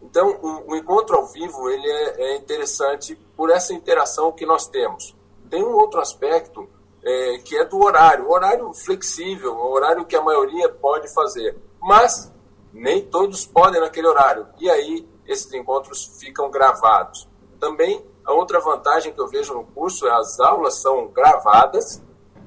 Então, 0.03 0.37
o, 0.41 0.71
o, 0.71 0.75
encontro 0.75 1.15
ao 1.15 1.25
vivo 1.27 1.69
ele 1.69 1.87
é, 1.87 2.21
é 2.21 2.35
interessante 2.35 3.15
por 3.37 3.49
essa 3.49 3.73
interação 3.73 4.31
que 4.33 4.45
nós 4.45 4.67
temos. 4.67 5.15
Tem 5.49 5.63
um 5.63 5.73
outro 5.73 6.01
aspecto 6.01 6.69
é, 7.01 7.37
que 7.39 7.57
é 7.57 7.63
do 7.63 7.81
horário, 7.81 8.29
horário 8.29 8.73
flexível, 8.73 9.57
horário 9.57 10.05
que 10.05 10.15
a 10.15 10.21
maioria 10.21 10.69
pode 10.69 11.11
fazer, 11.13 11.57
mas 11.81 12.31
nem 12.71 13.01
todos 13.01 13.45
podem 13.45 13.79
naquele 13.79 14.07
horário. 14.07 14.47
E 14.59 14.69
aí 14.69 15.07
esses 15.25 15.51
encontros 15.53 16.17
ficam 16.19 16.51
gravados. 16.51 17.27
Também 17.59 18.05
a 18.25 18.33
outra 18.33 18.59
vantagem 18.59 19.13
que 19.13 19.21
eu 19.21 19.27
vejo 19.27 19.53
no 19.53 19.63
curso 19.63 20.05
é 20.05 20.11
as 20.11 20.39
aulas 20.39 20.75
são 20.75 21.07
gravadas 21.07 22.01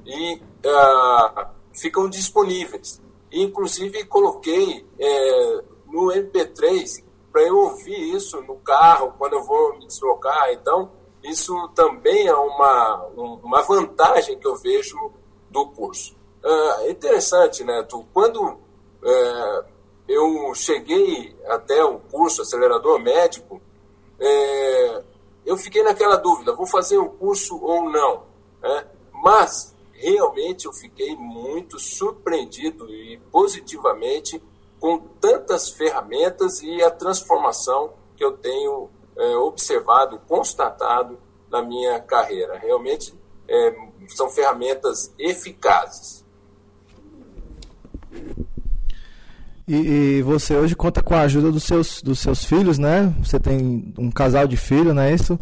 e 0.05 0.35
uh, 0.35 1.47
ficam 1.73 2.07
disponíveis. 2.07 3.01
Inclusive 3.31 4.05
coloquei 4.05 4.87
é, 4.99 5.63
no 5.87 6.07
MP3 6.07 7.06
para 7.37 7.45
eu 7.45 7.55
ouvir 7.55 8.15
isso 8.15 8.41
no 8.41 8.55
carro 8.55 9.13
quando 9.15 9.33
eu 9.33 9.43
vou 9.43 9.77
me 9.77 9.85
deslocar. 9.85 10.51
Então 10.53 10.89
isso 11.23 11.53
também 11.75 12.25
é 12.25 12.33
uma, 12.33 13.05
uma 13.15 13.61
vantagem 13.61 14.39
que 14.39 14.47
eu 14.47 14.55
vejo 14.55 15.11
do 15.47 15.67
curso. 15.67 16.15
É 16.43 16.89
interessante, 16.89 17.63
Neto, 17.63 18.07
quando 18.11 18.57
é, 19.03 19.63
eu 20.07 20.51
cheguei 20.55 21.35
até 21.45 21.83
o 21.83 21.99
curso 21.99 22.41
acelerador 22.41 22.97
médico, 22.97 23.61
é, 24.19 25.03
eu 25.45 25.57
fiquei 25.57 25.83
naquela 25.83 26.15
dúvida, 26.15 26.55
vou 26.55 26.65
fazer 26.65 26.97
o 26.97 27.09
curso 27.09 27.59
ou 27.61 27.87
não. 27.87 28.23
Né? 28.63 28.87
Mas, 29.13 29.75
realmente, 29.93 30.65
eu 30.65 30.73
fiquei 30.73 31.15
muito 31.15 31.77
surpreendido 31.77 32.89
e 32.89 33.19
positivamente 33.31 34.41
com 34.79 34.99
tantas 35.19 35.69
ferramentas 35.69 36.61
e 36.61 36.83
a 36.83 36.91
transformação 36.91 37.93
que 38.15 38.23
eu 38.23 38.33
tenho 38.33 38.89
é, 39.17 39.35
observado, 39.37 40.19
constatado 40.27 41.17
na 41.49 41.61
minha 41.61 41.99
carreira. 41.99 42.57
Realmente 42.57 43.13
é, 43.47 43.75
são 44.09 44.29
ferramentas 44.29 45.13
eficazes. 45.17 46.25
E, 49.67 49.75
e, 49.75 50.21
você 50.21 50.55
hoje 50.55 50.75
conta 50.75 51.03
com 51.03 51.13
a 51.13 51.21
ajuda 51.21 51.51
dos 51.51 51.63
seus, 51.63 52.01
dos 52.01 52.19
seus 52.19 52.45
filhos, 52.45 52.77
né? 52.77 53.13
Você 53.21 53.37
tem 53.37 53.93
um 53.97 54.09
casal 54.09 54.47
de 54.47 54.55
filhos, 54.55 54.95
não 54.95 55.01
é 55.01 55.13
isso? 55.13 55.37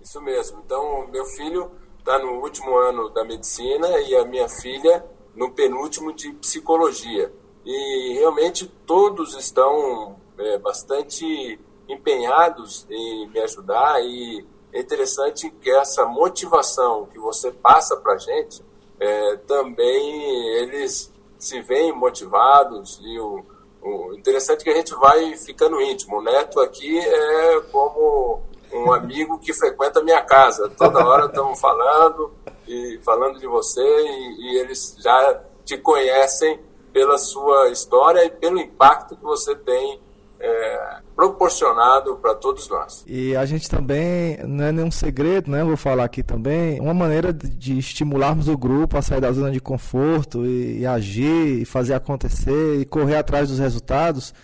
Isso 0.00 0.20
mesmo. 0.20 0.60
Então, 0.64 1.06
meu 1.08 1.24
filho 1.26 1.70
está 2.00 2.18
no 2.18 2.40
último 2.42 2.76
ano 2.76 3.10
da 3.10 3.24
medicina 3.24 3.88
e 4.00 4.16
a 4.16 4.24
minha 4.24 4.48
filha 4.48 5.04
no 5.36 5.52
penúltimo 5.52 6.12
de 6.12 6.32
psicologia. 6.32 7.32
E 7.64 8.14
realmente 8.14 8.66
todos 8.86 9.36
estão 9.36 10.16
é, 10.38 10.58
bastante 10.58 11.58
empenhados 11.88 12.86
em 12.90 13.28
me 13.28 13.40
ajudar 13.40 14.00
e 14.02 14.44
é 14.72 14.80
interessante 14.80 15.50
que 15.50 15.70
essa 15.70 16.06
motivação 16.06 17.06
que 17.06 17.18
você 17.18 17.52
passa 17.52 17.96
para 17.96 18.14
a 18.14 18.18
gente, 18.18 18.64
é, 18.98 19.36
também 19.46 20.48
eles 20.56 21.12
se 21.38 21.60
veem 21.60 21.92
motivados 21.92 23.00
e 23.02 23.18
o, 23.18 23.44
o 23.82 24.14
interessante 24.14 24.62
é 24.62 24.64
que 24.64 24.70
a 24.70 24.76
gente 24.76 24.94
vai 24.94 25.36
ficando 25.36 25.80
íntimo. 25.80 26.18
O 26.18 26.22
Neto 26.22 26.60
aqui 26.60 26.98
é 26.98 27.60
como 27.70 28.40
um 28.72 28.92
amigo 28.92 29.38
que 29.38 29.52
frequenta 29.52 30.00
a 30.00 30.04
minha 30.04 30.22
casa. 30.22 30.70
Toda 30.70 31.04
hora 31.04 31.26
estamos 31.26 31.60
falando 31.60 32.32
e 32.66 32.98
falando 33.04 33.38
de 33.38 33.46
você 33.46 33.82
e, 33.82 34.36
e 34.40 34.58
eles 34.58 34.96
já 34.98 35.42
te 35.64 35.76
conhecem 35.76 36.58
pela 36.92 37.18
sua 37.18 37.70
história 37.70 38.24
e 38.24 38.30
pelo 38.30 38.58
impacto 38.58 39.16
que 39.16 39.22
você 39.22 39.54
tem 39.56 40.00
é, 40.38 40.96
proporcionado 41.14 42.16
para 42.16 42.34
todos 42.34 42.68
nós. 42.68 43.04
E 43.06 43.36
a 43.36 43.44
gente 43.46 43.70
também, 43.70 44.38
não 44.44 44.64
é 44.64 44.72
nenhum 44.72 44.90
segredo, 44.90 45.50
né? 45.50 45.62
Vou 45.62 45.76
falar 45.76 46.04
aqui 46.04 46.22
também, 46.22 46.80
uma 46.80 46.92
maneira 46.92 47.32
de 47.32 47.78
estimularmos 47.78 48.48
o 48.48 48.58
grupo 48.58 48.98
a 48.98 49.02
sair 49.02 49.20
da 49.20 49.30
zona 49.30 49.50
de 49.50 49.60
conforto 49.60 50.44
e, 50.44 50.80
e 50.80 50.86
agir, 50.86 51.62
e 51.62 51.64
fazer 51.64 51.94
acontecer 51.94 52.80
e 52.80 52.84
correr 52.84 53.16
atrás 53.16 53.48
dos 53.48 53.58
resultados 53.58 54.34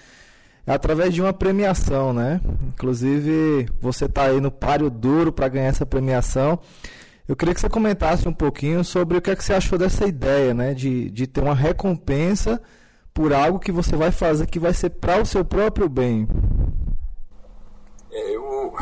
é 0.69 0.73
através 0.73 1.15
de 1.15 1.23
uma 1.23 1.33
premiação, 1.33 2.13
né? 2.13 2.43
Inclusive, 2.75 3.67
você 3.81 4.05
está 4.05 4.25
aí 4.25 4.39
no 4.39 4.51
páreo 4.51 4.91
duro 4.91 5.33
para 5.33 5.49
ganhar 5.49 5.69
essa 5.69 5.87
premiação. 5.87 6.59
Eu 7.29 7.37
queria 7.37 7.55
que 7.55 7.61
você 7.61 7.69
comentasse 7.69 8.27
um 8.27 8.33
pouquinho 8.33 8.83
sobre 8.83 9.19
o 9.19 9.21
que, 9.21 9.31
é 9.31 9.37
que 9.37 9.45
você 9.45 9.53
achou 9.53 9.79
dessa 9.79 10.07
ideia, 10.07 10.55
né? 10.55 10.73
De, 10.73 11.11
de 11.11 11.27
ter 11.27 11.43
uma 11.43 11.55
recompensa 11.55 12.59
por 13.13 13.35
algo 13.35 13.59
que 13.59 13.71
você 13.71 13.95
vai 13.95 14.11
fazer 14.11 14.47
que 14.47 14.59
vai 14.59 14.73
ser 14.73 14.89
para 14.91 15.21
o 15.21 15.27
seu 15.27 15.45
próprio 15.45 15.91
bem. 15.91 16.27
É, 18.11 18.35
eu 18.35 18.73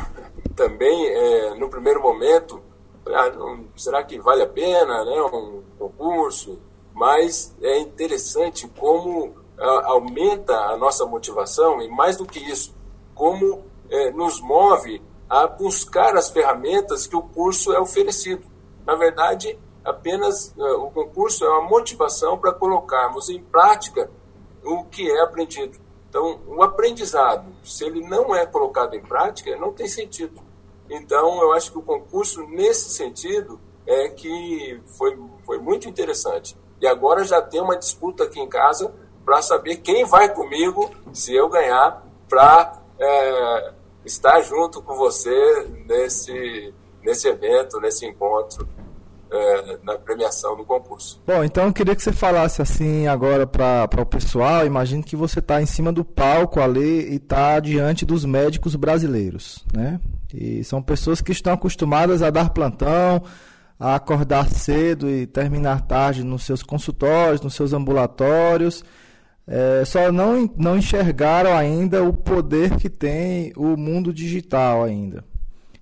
também, 0.55 1.09
é, 1.09 1.55
no 1.57 1.69
primeiro 1.69 2.01
momento, 2.01 2.63
ah, 3.07 3.31
não, 3.31 3.65
será 3.77 4.05
que 4.05 4.21
vale 4.21 4.43
a 4.43 4.49
pena 4.49 5.05
né, 5.05 5.23
um 5.23 5.63
concurso? 5.77 6.61
Mas 6.95 7.53
é 7.61 7.81
interessante 7.81 8.69
como 8.79 9.35
aumenta 9.59 10.55
a 10.55 10.77
nossa 10.77 11.05
motivação 11.05 11.83
e, 11.83 11.89
mais 11.89 12.17
do 12.17 12.27
que 12.27 12.39
isso, 12.39 12.77
como 13.15 13.65
é, 13.91 14.13
nos 14.13 14.41
move 14.41 15.03
a 15.29 15.47
buscar 15.47 16.17
as 16.17 16.31
ferramentas 16.31 17.07
que 17.07 17.17
o 17.17 17.23
curso 17.23 17.73
é 17.73 17.81
oferecido. 17.81 18.45
Na 18.85 18.95
verdade, 18.95 19.59
apenas 19.85 20.55
uh, 20.57 20.85
o 20.85 20.91
concurso 20.91 21.45
é 21.45 21.49
uma 21.49 21.69
motivação 21.69 22.39
para 22.39 22.53
colocarmos 22.53 23.29
em 23.29 23.43
prática 23.43 24.11
o 24.65 24.85
que 24.85 25.11
é 25.11 25.23
aprendido. 25.23 25.79
Então, 26.09 26.41
o 26.47 26.63
aprendizado, 26.63 27.53
se 27.65 27.85
ele 27.85 28.01
não 28.01 28.35
é 28.35 28.47
colocado 28.47 28.95
em 28.95 29.03
prática, 29.03 29.57
não 29.57 29.73
tem 29.73 29.89
sentido. 29.89 30.41
Então, 30.89 31.41
eu 31.43 31.53
acho 31.53 31.73
que 31.73 31.79
o 31.79 31.83
concurso, 31.83 32.47
nesse 32.47 32.91
sentido, 32.91 33.61
é 33.87 34.09
que 34.09 34.81
foi, 34.97 35.19
foi 35.45 35.59
muito 35.59 35.89
interessante. 35.89 36.57
E 36.81 36.87
agora 36.87 37.25
já 37.25 37.43
tem 37.43 37.61
uma 37.61 37.77
disputa 37.77 38.25
aqui 38.25 38.41
em 38.41 38.49
casa 38.49 38.95
para 39.25 39.43
saber 39.43 39.77
quem 39.79 40.05
vai 40.05 40.33
comigo, 40.33 40.91
se 41.13 41.35
eu 41.35 41.49
ganhar, 41.49 42.07
para 42.29 42.81
é, 42.99 43.73
estar 44.07 44.41
junto 44.41 44.81
com 44.81 44.95
você 44.95 45.69
nesse, 45.87 46.73
nesse 47.03 47.29
evento, 47.29 47.81
nesse 47.81 48.07
encontro 48.07 48.67
é, 49.31 49.79
na 49.83 49.99
premiação 49.99 50.57
do 50.57 50.65
concurso. 50.65 51.21
Bom, 51.27 51.43
então 51.43 51.67
eu 51.67 51.73
queria 51.73 51.95
que 51.97 52.03
você 52.03 52.13
falasse 52.13 52.63
assim 52.63 53.09
agora 53.09 53.47
para 53.47 54.01
o 54.01 54.07
pessoal. 54.07 54.65
Imagino 54.65 55.03
que 55.03 55.17
você 55.17 55.41
está 55.41 55.61
em 55.61 55.67
cima 55.67 55.93
do 55.93 56.05
palco 56.05 56.61
ali 56.61 57.13
e 57.13 57.17
está 57.17 57.59
diante 57.59 58.07
dos 58.07 58.25
médicos 58.25 58.77
brasileiros, 58.77 59.65
né? 59.75 60.01
E 60.33 60.63
são 60.63 60.81
pessoas 60.81 61.21
que 61.21 61.33
estão 61.33 61.53
acostumadas 61.53 62.23
a 62.23 62.31
dar 62.31 62.51
plantão, 62.51 63.23
a 63.79 63.97
acordar 63.97 64.49
cedo 64.49 65.11
e 65.11 65.27
terminar 65.27 65.83
tarde 65.83 66.23
nos 66.25 66.45
seus 66.45 66.63
consultórios, 66.63 67.41
nos 67.41 67.55
seus 67.55 67.73
ambulatórios. 67.73 68.85
É, 69.49 69.85
só 69.85 70.11
não, 70.11 70.51
não 70.57 70.77
enxergaram 70.77 71.57
ainda 71.57 72.03
o 72.03 72.13
poder 72.13 72.77
que 72.77 72.91
tem 72.91 73.53
o 73.57 73.77
mundo 73.77 74.13
digital 74.13 74.83
ainda. 74.83 75.25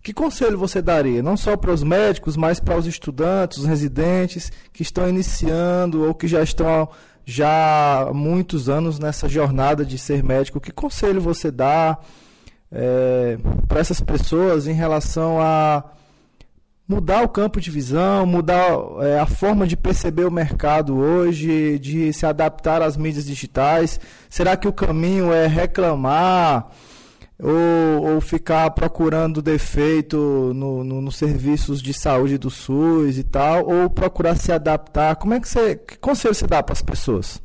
Que 0.03 0.13
conselho 0.13 0.59
você 0.59 0.83
daria, 0.83 1.23
não 1.23 1.35
só 1.35 1.57
para 1.57 1.73
os 1.73 1.83
médicos, 1.83 2.37
mas 2.37 2.61
para 2.61 2.77
os 2.77 2.87
estudantes, 2.87 3.57
os 3.59 3.65
residentes 3.65 4.53
que 4.71 4.83
estão 4.83 5.09
iniciando 5.09 6.05
ou 6.05 6.15
que 6.15 6.29
já 6.29 6.43
estão 6.43 6.91
já 7.25 8.03
há 8.03 8.13
muitos 8.13 8.69
anos 8.69 8.99
nessa 8.99 9.27
jornada 9.31 9.83
de 9.83 9.97
ser 9.97 10.23
médico? 10.23 10.61
Que 10.61 10.71
conselho 10.71 11.23
você 11.23 11.51
dá 11.51 11.99
é, 12.71 13.39
para 13.67 13.81
essas 13.81 13.99
pessoas 13.99 14.67
em 14.67 14.75
relação 14.75 15.41
a 15.41 15.85
mudar 16.87 17.23
o 17.23 17.29
campo 17.29 17.61
de 17.61 17.71
visão, 17.71 18.27
mudar 18.27 18.71
é, 19.01 19.19
a 19.19 19.27
forma 19.27 19.67
de 19.67 19.77
perceber 19.77 20.25
o 20.25 20.31
mercado 20.31 20.97
hoje, 20.97 21.79
de 21.79 22.13
se 22.13 22.27
adaptar 22.27 22.83
às 22.83 22.97
mídias 22.97 23.25
digitais? 23.27 23.99
Será 24.29 24.57
que 24.57 24.69
o 24.69 24.73
caminho 24.73 25.33
é 25.33 25.47
reclamar? 25.47 26.71
ou, 27.39 28.15
ou 28.15 28.21
ficar 28.21 28.71
procurando 28.71 29.43
defeito 29.43 30.17
nos 30.55 30.87
no, 30.87 31.01
no 31.01 31.13
serviços 31.13 31.83
de 31.83 31.93
saúde 31.93 32.39
do 32.39 32.51
SUS 32.51 33.19
e 33.19 33.25
tal, 33.25 33.67
ou 33.67 33.91
procurar 33.91 34.37
se 34.37 34.53
adaptar? 34.53 35.17
Como 35.17 35.35
é 35.35 35.41
que 35.41 35.49
você. 35.49 35.77
Que 35.77 35.99
conselho 35.99 36.35
você 36.35 36.47
dá 36.47 36.63
para 36.63 36.73
as 36.73 36.83
pessoas? 36.83 37.43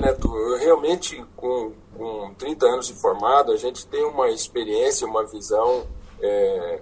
Neto, 0.00 0.34
eu 0.34 0.58
realmente, 0.58 1.24
com, 1.36 1.72
com 1.96 2.34
30 2.36 2.66
anos 2.66 2.86
de 2.88 2.94
formado, 2.94 3.52
a 3.52 3.56
gente 3.56 3.86
tem 3.86 4.04
uma 4.04 4.28
experiência, 4.30 5.06
uma 5.06 5.24
visão 5.26 5.86
é, 6.20 6.80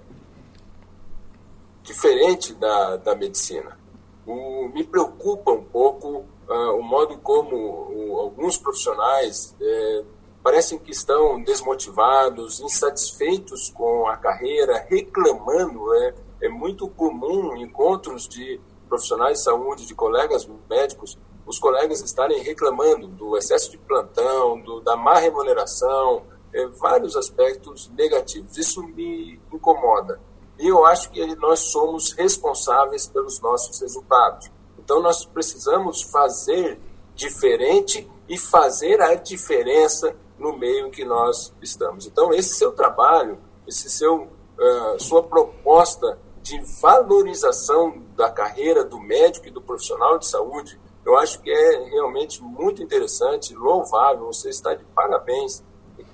diferente 1.83 2.55
da, 2.55 2.97
da 2.97 3.15
medicina. 3.15 3.79
O, 4.27 4.69
me 4.69 4.85
preocupa 4.85 5.51
um 5.51 5.65
pouco 5.65 6.25
uh, 6.49 6.79
o 6.79 6.83
modo 6.83 7.19
como 7.19 7.57
o, 7.57 8.19
alguns 8.21 8.57
profissionais 8.57 9.55
é, 9.61 10.05
parecem 10.43 10.79
que 10.79 10.91
estão 10.91 11.43
desmotivados, 11.43 12.61
insatisfeitos 12.61 13.71
com 13.71 14.07
a 14.07 14.17
carreira, 14.17 14.87
reclamando. 14.89 15.93
É, 15.95 16.15
é 16.43 16.49
muito 16.49 16.89
comum 16.89 17.57
encontros 17.57 18.29
de 18.29 18.61
profissionais 18.89 19.39
de 19.39 19.45
saúde, 19.45 19.87
de 19.87 19.95
colegas 19.95 20.49
médicos, 20.69 21.19
os 21.47 21.59
colegas 21.59 22.01
estarem 22.01 22.41
reclamando 22.43 23.09
do 23.09 23.37
excesso 23.37 23.71
de 23.71 23.79
plantão, 23.79 24.61
do, 24.61 24.81
da 24.81 24.97
má 24.97 25.19
remuneração, 25.19 26.23
é, 26.53 26.67
vários 26.67 27.17
aspectos 27.17 27.91
negativos. 27.97 28.57
Isso 28.57 28.83
me 28.83 29.41
incomoda. 29.53 30.21
E 30.63 30.69
eu 30.69 30.87
acho 30.87 31.11
que 31.11 31.27
nós 31.35 31.59
somos 31.59 32.13
responsáveis 32.13 33.09
pelos 33.09 33.41
nossos 33.41 33.81
resultados. 33.81 34.49
Então, 34.79 35.03
nós 35.03 35.25
precisamos 35.25 36.03
fazer 36.03 36.79
diferente 37.17 38.09
e 38.29 38.39
fazer 38.39 39.03
a 39.03 39.17
diferença 39.17 40.15
no 40.39 40.57
meio 40.57 40.87
em 40.87 40.91
que 40.93 41.05
nós 41.05 41.53
estamos. 41.61 42.07
Então, 42.07 42.33
esse 42.33 42.55
seu 42.55 42.71
trabalho, 42.71 43.41
esse 43.67 43.91
seu, 43.91 44.23
uh, 44.23 45.01
sua 45.01 45.25
proposta 45.25 46.17
de 46.41 46.61
valorização 46.81 48.01
da 48.17 48.31
carreira 48.31 48.85
do 48.85 49.01
médico 49.01 49.49
e 49.49 49.51
do 49.51 49.61
profissional 49.61 50.17
de 50.17 50.29
saúde, 50.29 50.81
eu 51.05 51.19
acho 51.19 51.41
que 51.41 51.51
é 51.51 51.89
realmente 51.91 52.41
muito 52.41 52.81
interessante, 52.81 53.53
louvável, 53.53 54.27
você 54.27 54.51
está 54.51 54.75
de 54.75 54.85
parabéns, 54.95 55.61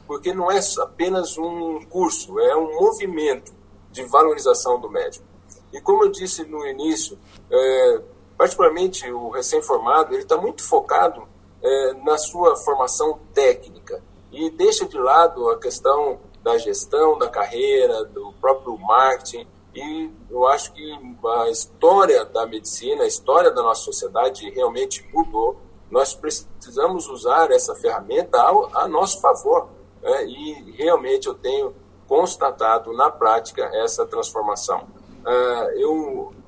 porque 0.07 0.33
não 0.33 0.51
é 0.51 0.59
apenas 0.81 1.37
um 1.37 1.85
curso, 1.85 2.41
é 2.41 2.57
um 2.57 2.81
movimento 2.81 3.58
de 3.99 4.05
valorização 4.05 4.81
do 4.81 4.89
médico. 4.89 5.25
E 5.73 5.81
como 5.81 6.05
eu 6.05 6.11
disse 6.11 6.45
no 6.45 6.67
início, 6.67 7.19
é, 7.51 8.01
particularmente 8.37 9.11
o 9.11 9.31
recém-formado, 9.31 10.15
ele 10.15 10.23
está 10.23 10.37
muito 10.37 10.63
focado 10.63 11.27
é, 11.61 11.93
na 12.05 12.17
sua 12.17 12.57
formação 12.57 13.19
técnica 13.35 14.03
e 14.31 14.51
deixa 14.51 14.87
de 14.87 14.97
lado 14.97 15.51
a 15.51 15.59
questão 15.59 16.21
da 16.43 16.57
gestão 16.57 17.19
da 17.19 17.29
carreira, 17.29 18.05
do 18.05 18.33
próprio 18.41 18.79
marketing. 18.79 19.47
E 19.75 20.11
eu 20.31 20.47
acho 20.47 20.73
que 20.73 20.93
a 21.27 21.51
história 21.51 22.25
da 22.25 22.47
medicina, 22.47 23.03
a 23.03 23.07
história 23.07 23.51
da 23.51 23.63
nossa 23.63 23.83
sociedade 23.83 24.49
realmente 24.51 25.07
mudou. 25.13 25.61
Nós 25.91 26.15
precisamos 26.15 27.09
usar 27.09 27.51
essa 27.51 27.75
ferramenta 27.75 28.41
ao, 28.41 28.71
a 28.77 28.87
nosso 28.87 29.21
favor. 29.21 29.69
Né? 30.03 30.27
E 30.27 30.73
realmente 30.77 31.27
eu 31.27 31.35
tenho 31.35 31.75
constatado 32.09 32.93
na 32.95 33.11
prática 33.11 33.71
essa 33.75 34.07
transformação. 34.07 34.89
Uh, 35.21 35.71
eu 35.79 35.93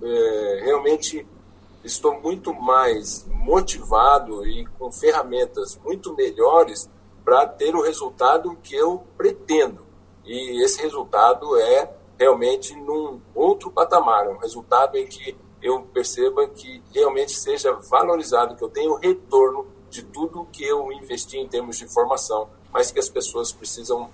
uh, 0.01 0.65
realmente 0.65 1.27
estou 1.85 2.19
muito 2.21 2.53
mais 2.55 3.27
motivado 3.29 4.47
e 4.47 4.67
com 4.79 4.91
ferramentas 4.91 5.79
muito 5.85 6.15
melhores 6.15 6.89
para 7.25 7.47
ter 7.47 7.75
o 7.75 7.83
resultado 7.83 8.57
que 8.63 8.75
eu 8.75 9.05
pretendo. 9.17 9.85
E 10.25 10.65
esse 10.65 10.81
resultado 10.81 11.57
é 11.57 11.91
realmente 12.19 12.75
num 12.75 13.21
outro 13.35 13.71
patamar, 13.71 14.29
um 14.29 14.39
resultado 14.39 14.97
em 14.97 15.07
que 15.07 15.37
eu 15.63 15.83
perceba 15.83 16.49
que 16.49 16.83
realmente 16.95 17.33
seja 17.33 17.73
valorizado, 17.73 18.57
que 18.57 18.65
eu 18.65 18.69
tenha 18.69 18.91
o 18.91 18.97
retorno 18.97 19.67
de 19.91 20.03
tudo 20.03 20.47
que 20.53 20.65
eu 20.65 20.91
investi 20.93 21.37
em 21.39 21.49
termos 21.49 21.77
de 21.77 21.87
formação, 21.87 22.49
mas 22.73 22.91
que 22.91 22.99
as 22.99 23.09
pessoas 23.09 23.53
precisam 23.53 24.09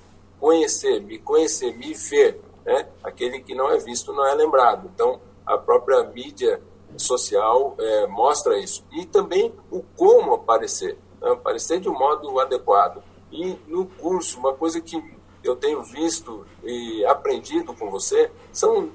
conhecer, 0.46 1.00
me 1.00 1.18
conhecer, 1.18 1.76
me 1.76 1.92
ver. 1.92 2.40
Né? 2.64 2.86
Aquele 3.02 3.40
que 3.40 3.52
não 3.52 3.68
é 3.68 3.78
visto 3.78 4.12
não 4.12 4.24
é 4.24 4.32
lembrado. 4.32 4.88
Então, 4.94 5.20
a 5.44 5.58
própria 5.58 6.04
mídia 6.04 6.62
social 6.96 7.74
é, 7.76 8.06
mostra 8.06 8.56
isso. 8.56 8.84
E 8.92 9.04
também 9.04 9.52
o 9.72 9.82
como 9.96 10.34
aparecer, 10.34 10.96
né? 11.20 11.32
aparecer 11.32 11.80
de 11.80 11.88
um 11.88 11.98
modo 11.98 12.38
adequado. 12.38 13.02
E 13.32 13.58
no 13.66 13.86
curso, 13.86 14.38
uma 14.38 14.52
coisa 14.54 14.80
que 14.80 15.02
eu 15.42 15.56
tenho 15.56 15.82
visto 15.82 16.46
e 16.62 17.04
aprendido 17.06 17.74
com 17.74 17.90
você 17.90 18.30
são 18.52 18.90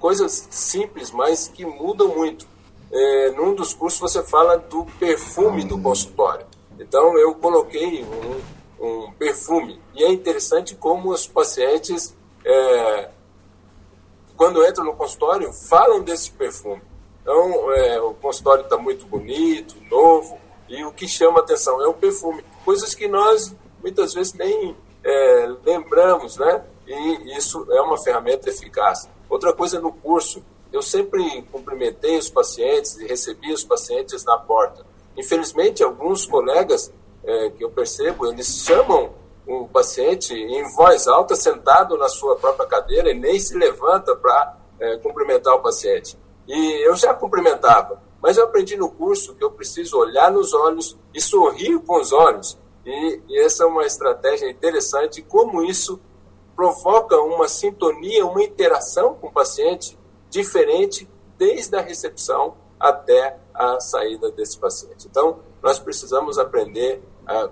coisas 0.00 0.48
simples, 0.50 1.12
mas 1.12 1.46
que 1.46 1.64
mudam 1.64 2.08
muito. 2.08 2.44
É, 2.90 3.30
num 3.36 3.54
dos 3.54 3.72
cursos 3.72 4.00
você 4.00 4.20
fala 4.24 4.56
do 4.56 4.84
perfume 4.98 5.62
do 5.62 5.80
consultório. 5.80 6.44
Então 6.76 7.16
eu 7.16 7.36
coloquei 7.36 8.02
um, 8.02 8.57
um 8.80 9.12
perfume 9.12 9.80
e 9.94 10.04
é 10.04 10.08
interessante 10.10 10.74
como 10.74 11.10
os 11.10 11.26
pacientes 11.26 12.16
é, 12.44 13.10
quando 14.36 14.64
entram 14.64 14.84
no 14.84 14.94
consultório 14.94 15.52
falam 15.52 16.02
desse 16.02 16.30
perfume. 16.30 16.82
Então 17.22 17.72
é, 17.72 18.00
o 18.00 18.14
consultório 18.14 18.64
está 18.64 18.76
muito 18.76 19.06
bonito, 19.06 19.76
novo 19.90 20.38
e 20.68 20.84
o 20.84 20.92
que 20.92 21.08
chama 21.08 21.40
atenção 21.40 21.82
é 21.82 21.88
o 21.88 21.94
perfume, 21.94 22.44
coisas 22.64 22.94
que 22.94 23.08
nós 23.08 23.54
muitas 23.82 24.14
vezes 24.14 24.32
nem 24.34 24.76
é, 25.02 25.54
lembramos, 25.64 26.36
né? 26.36 26.64
E 26.86 27.36
isso 27.36 27.66
é 27.70 27.80
uma 27.80 27.98
ferramenta 27.98 28.48
eficaz. 28.48 29.08
Outra 29.28 29.52
coisa 29.52 29.80
no 29.80 29.92
curso, 29.92 30.42
eu 30.72 30.82
sempre 30.82 31.42
cumprimentei 31.52 32.18
os 32.18 32.30
pacientes 32.30 32.96
e 32.98 33.06
recebi 33.06 33.52
os 33.52 33.64
pacientes 33.64 34.24
na 34.24 34.38
porta. 34.38 34.86
Infelizmente, 35.16 35.82
alguns 35.82 36.26
colegas 36.26 36.92
é, 37.28 37.50
que 37.50 37.62
eu 37.62 37.70
percebo, 37.70 38.26
eles 38.26 38.46
chamam 38.64 39.12
o 39.46 39.68
paciente 39.68 40.32
em 40.32 40.64
voz 40.74 41.06
alta, 41.06 41.36
sentado 41.36 41.96
na 41.98 42.08
sua 42.08 42.36
própria 42.36 42.66
cadeira, 42.66 43.10
e 43.10 43.14
nem 43.14 43.38
se 43.38 43.54
levanta 43.54 44.16
para 44.16 44.56
é, 44.80 44.96
cumprimentar 44.96 45.54
o 45.54 45.60
paciente. 45.60 46.18
E 46.46 46.88
eu 46.88 46.96
já 46.96 47.12
cumprimentava, 47.12 48.02
mas 48.22 48.38
eu 48.38 48.44
aprendi 48.44 48.76
no 48.76 48.90
curso 48.90 49.34
que 49.34 49.44
eu 49.44 49.50
preciso 49.50 49.98
olhar 49.98 50.30
nos 50.32 50.54
olhos 50.54 50.96
e 51.12 51.20
sorrir 51.20 51.78
com 51.80 52.00
os 52.00 52.12
olhos. 52.12 52.58
E, 52.86 53.20
e 53.28 53.40
essa 53.40 53.64
é 53.64 53.66
uma 53.66 53.84
estratégia 53.84 54.50
interessante, 54.50 55.20
como 55.20 55.62
isso 55.62 56.00
provoca 56.56 57.16
uma 57.20 57.46
sintonia, 57.46 58.24
uma 58.24 58.42
interação 58.42 59.14
com 59.14 59.28
o 59.28 59.32
paciente 59.32 59.98
diferente 60.30 61.08
desde 61.36 61.76
a 61.76 61.82
recepção 61.82 62.56
até 62.80 63.38
a 63.52 63.78
saída 63.80 64.30
desse 64.30 64.58
paciente. 64.58 65.06
Então, 65.06 65.40
nós 65.62 65.78
precisamos 65.78 66.38
aprender, 66.38 67.02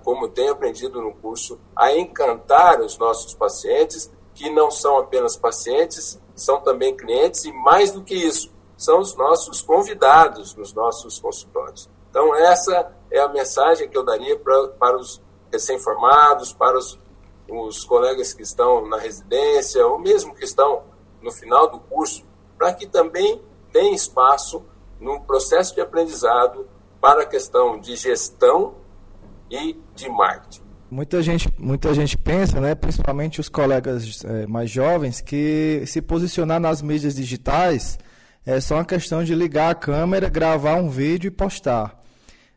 como 0.03 0.29
tenho 0.29 0.53
aprendido 0.53 1.01
no 1.01 1.15
curso, 1.15 1.59
a 1.75 1.93
encantar 1.93 2.81
os 2.81 2.97
nossos 2.99 3.35
pacientes, 3.35 4.11
que 4.35 4.51
não 4.51 4.71
são 4.71 4.99
apenas 4.99 5.37
pacientes, 5.37 6.21
são 6.35 6.61
também 6.61 6.97
clientes 6.97 7.45
e, 7.45 7.53
mais 7.53 7.93
do 7.93 8.03
que 8.03 8.15
isso, 8.15 8.53
são 8.77 9.01
os 9.01 9.15
nossos 9.17 9.63
convidados 9.63 10.55
nos 10.55 10.73
nossos 10.73 11.19
consultórios. 11.19 11.89
Então, 12.11 12.35
essa 12.35 12.93
é 13.11 13.21
a 13.21 13.29
mensagem 13.29 13.89
que 13.89 13.97
eu 13.97 14.05
daria 14.05 14.39
pra, 14.39 14.69
para 14.69 14.97
os 14.97 15.23
recém-formados, 15.51 16.53
para 16.53 16.77
os 16.77 16.99
os 17.49 17.85
colegas 17.85 18.33
que 18.33 18.43
estão 18.43 18.87
na 18.87 18.99
residência, 18.99 19.87
ou 19.87 19.99
mesmo 19.99 20.35
que 20.35 20.45
estão 20.45 20.83
no 21.23 21.31
final 21.31 21.69
do 21.69 21.79
curso, 21.79 22.25
para 22.59 22.73
que 22.73 22.87
também 22.87 23.41
tenha 23.73 23.95
espaço 23.95 24.65
no 24.99 25.21
processo 25.21 25.75
de 25.75 25.81
aprendizado 25.81 26.67
para 27.01 27.23
a 27.23 27.27
questão 27.27 27.79
de 27.79 27.95
gestão 27.97 28.75
e 29.51 29.77
de 29.95 30.09
marketing. 30.09 30.63
Muita 30.91 31.21
gente, 31.21 31.49
muita 31.59 31.93
gente 31.95 32.17
pensa, 32.17 32.61
né, 32.61 32.75
principalmente 32.75 33.41
os 33.41 33.49
colegas 33.49 34.25
é, 34.25 34.47
mais 34.47 34.71
jovens, 34.71 35.21
que 35.21 35.83
se 35.87 36.01
posicionar 36.01 36.61
nas 36.61 36.81
mídias 36.81 37.17
digitais 37.17 37.99
é 38.45 38.61
só 38.61 38.77
uma 38.77 38.85
questão 38.85 39.25
de 39.25 39.35
ligar 39.35 39.71
a 39.71 39.75
câmera, 39.75 40.29
gravar 40.29 40.77
um 40.77 40.89
vídeo 40.89 41.27
e 41.27 41.33
postar. 41.33 42.01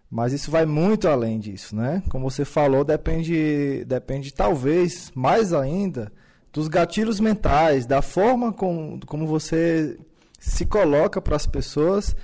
Mas 0.09 0.33
isso 0.33 0.51
vai 0.51 0.65
muito 0.65 1.07
além 1.07 1.39
disso, 1.39 1.75
né? 1.75 2.03
Como 2.09 2.29
você 2.29 2.45
falou, 2.45 2.83
depende, 2.83 3.83
depende 3.85 4.31
talvez 4.31 5.11
mais 5.15 5.53
ainda 5.53 6.11
dos 6.51 6.67
gatilhos 6.67 7.19
mentais, 7.19 7.85
da 7.85 8.01
forma 8.01 8.53
com, 8.53 8.99
como 9.05 9.25
você 9.27 9.97
se 10.39 10.65
coloca 10.65 11.21
para 11.21 11.35
as 11.35 11.45
pessoas, 11.45 12.15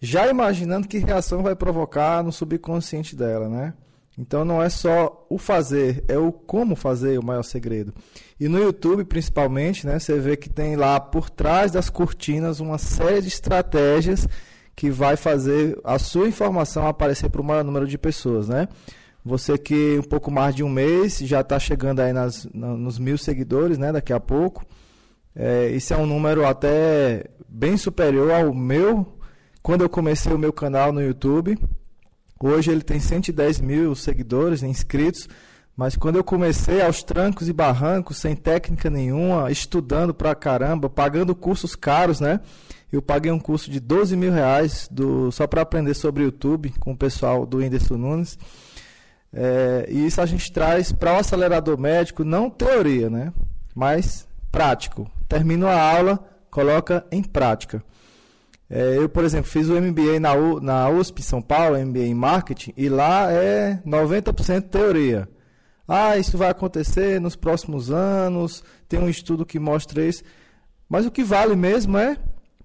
já 0.00 0.28
imaginando 0.28 0.88
que 0.88 0.98
reação 0.98 1.42
vai 1.42 1.54
provocar 1.54 2.22
no 2.22 2.32
subconsciente 2.32 3.14
dela, 3.14 3.48
né? 3.48 3.74
Então 4.18 4.44
não 4.44 4.62
é 4.62 4.68
só 4.68 5.26
o 5.30 5.38
fazer, 5.38 6.04
é 6.06 6.18
o 6.18 6.30
como 6.30 6.76
fazer 6.76 7.18
o 7.18 7.24
maior 7.24 7.42
segredo. 7.42 7.94
E 8.38 8.46
no 8.46 8.58
YouTube, 8.58 9.04
principalmente, 9.04 9.86
né, 9.86 9.98
você 9.98 10.18
vê 10.18 10.36
que 10.36 10.50
tem 10.50 10.76
lá 10.76 11.00
por 11.00 11.30
trás 11.30 11.72
das 11.72 11.88
cortinas 11.88 12.60
uma 12.60 12.76
série 12.76 13.22
de 13.22 13.28
estratégias 13.28 14.28
que 14.76 14.90
vai 14.90 15.16
fazer 15.16 15.78
a 15.82 15.98
sua 15.98 16.28
informação 16.28 16.86
aparecer 16.86 17.30
para 17.30 17.40
o 17.40 17.44
maior 17.44 17.64
número 17.64 17.86
de 17.86 17.96
pessoas, 17.96 18.48
né? 18.48 18.68
Você 19.24 19.56
que 19.56 19.98
um 19.98 20.02
pouco 20.02 20.30
mais 20.30 20.54
de 20.54 20.64
um 20.64 20.68
mês 20.68 21.18
já 21.18 21.40
está 21.40 21.58
chegando 21.58 22.00
aí 22.00 22.12
nas, 22.12 22.46
nos 22.52 22.98
mil 22.98 23.16
seguidores, 23.16 23.78
né? 23.78 23.92
Daqui 23.92 24.12
a 24.12 24.18
pouco. 24.18 24.64
É, 25.34 25.68
isso 25.68 25.94
é 25.94 25.96
um 25.96 26.06
número 26.06 26.44
até 26.44 27.26
bem 27.48 27.76
superior 27.76 28.32
ao 28.32 28.52
meu 28.52 29.16
quando 29.62 29.82
eu 29.82 29.88
comecei 29.88 30.32
o 30.32 30.38
meu 30.38 30.52
canal 30.52 30.92
no 30.92 31.00
YouTube. 31.00 31.56
Hoje 32.42 32.72
ele 32.72 32.82
tem 32.82 32.98
110 32.98 33.60
mil 33.60 33.94
seguidores, 33.94 34.64
inscritos. 34.64 35.28
Mas 35.76 35.96
quando 35.96 36.16
eu 36.16 36.24
comecei 36.24 36.82
aos 36.82 37.02
trancos 37.02 37.48
e 37.48 37.52
barrancos, 37.52 38.18
sem 38.18 38.34
técnica 38.34 38.90
nenhuma, 38.90 39.50
estudando 39.50 40.12
pra 40.12 40.34
caramba, 40.34 40.90
pagando 40.90 41.36
cursos 41.36 41.76
caros, 41.76 42.18
né? 42.18 42.40
Eu 42.92 43.00
paguei 43.00 43.30
um 43.30 43.38
curso 43.38 43.70
de 43.70 43.78
12 43.78 44.16
mil 44.16 44.32
reais 44.32 44.88
do, 44.90 45.30
só 45.30 45.46
para 45.46 45.62
aprender 45.62 45.94
sobre 45.94 46.24
YouTube 46.24 46.74
com 46.80 46.92
o 46.92 46.96
pessoal 46.96 47.46
do 47.46 47.58
Whindersson 47.58 47.96
Nunes. 47.96 48.36
É, 49.32 49.86
e 49.88 50.04
isso 50.04 50.20
a 50.20 50.26
gente 50.26 50.52
traz 50.52 50.92
para 50.92 51.14
o 51.14 51.18
acelerador 51.18 51.78
médico, 51.78 52.24
não 52.24 52.50
teoria, 52.50 53.08
né? 53.08 53.32
Mas 53.74 54.28
prático. 54.50 55.10
Termina 55.28 55.68
a 55.68 55.96
aula, 55.96 56.18
coloca 56.50 57.06
em 57.10 57.22
prática. 57.22 57.82
É, 58.74 58.96
eu, 58.96 59.06
por 59.06 59.22
exemplo, 59.22 59.50
fiz 59.50 59.68
o 59.68 59.78
MBA 59.78 60.18
na, 60.18 60.32
U, 60.32 60.58
na 60.58 60.88
USP 60.88 61.22
São 61.22 61.42
Paulo, 61.42 61.78
MBA 61.78 62.04
em 62.04 62.14
Marketing, 62.14 62.72
e 62.74 62.88
lá 62.88 63.30
é 63.30 63.82
90% 63.86 64.62
teoria. 64.70 65.28
Ah, 65.86 66.16
isso 66.16 66.38
vai 66.38 66.48
acontecer 66.48 67.20
nos 67.20 67.36
próximos 67.36 67.90
anos, 67.90 68.64
tem 68.88 68.98
um 68.98 69.10
estudo 69.10 69.44
que 69.44 69.58
mostra 69.58 70.02
isso. 70.02 70.22
Mas 70.88 71.04
o 71.04 71.10
que 71.10 71.22
vale 71.22 71.54
mesmo 71.54 71.98
é 71.98 72.16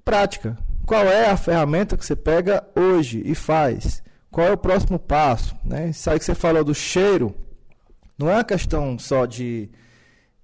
prática. 0.05 0.57
Qual 0.85 1.03
é 1.03 1.29
a 1.29 1.35
ferramenta 1.35 1.97
que 1.97 2.05
você 2.05 2.15
pega 2.15 2.65
hoje 2.73 3.21
e 3.25 3.35
faz? 3.35 4.01
Qual 4.31 4.47
é 4.47 4.51
o 4.53 4.57
próximo 4.57 4.97
passo? 4.97 5.57
Né? 5.61 5.89
Isso 5.89 6.09
aí 6.09 6.17
que 6.17 6.23
você 6.23 6.35
falou 6.35 6.63
do 6.63 6.73
cheiro, 6.73 7.35
não 8.17 8.29
é 8.29 8.35
uma 8.35 8.45
questão 8.45 8.97
só 8.97 9.25
de, 9.25 9.69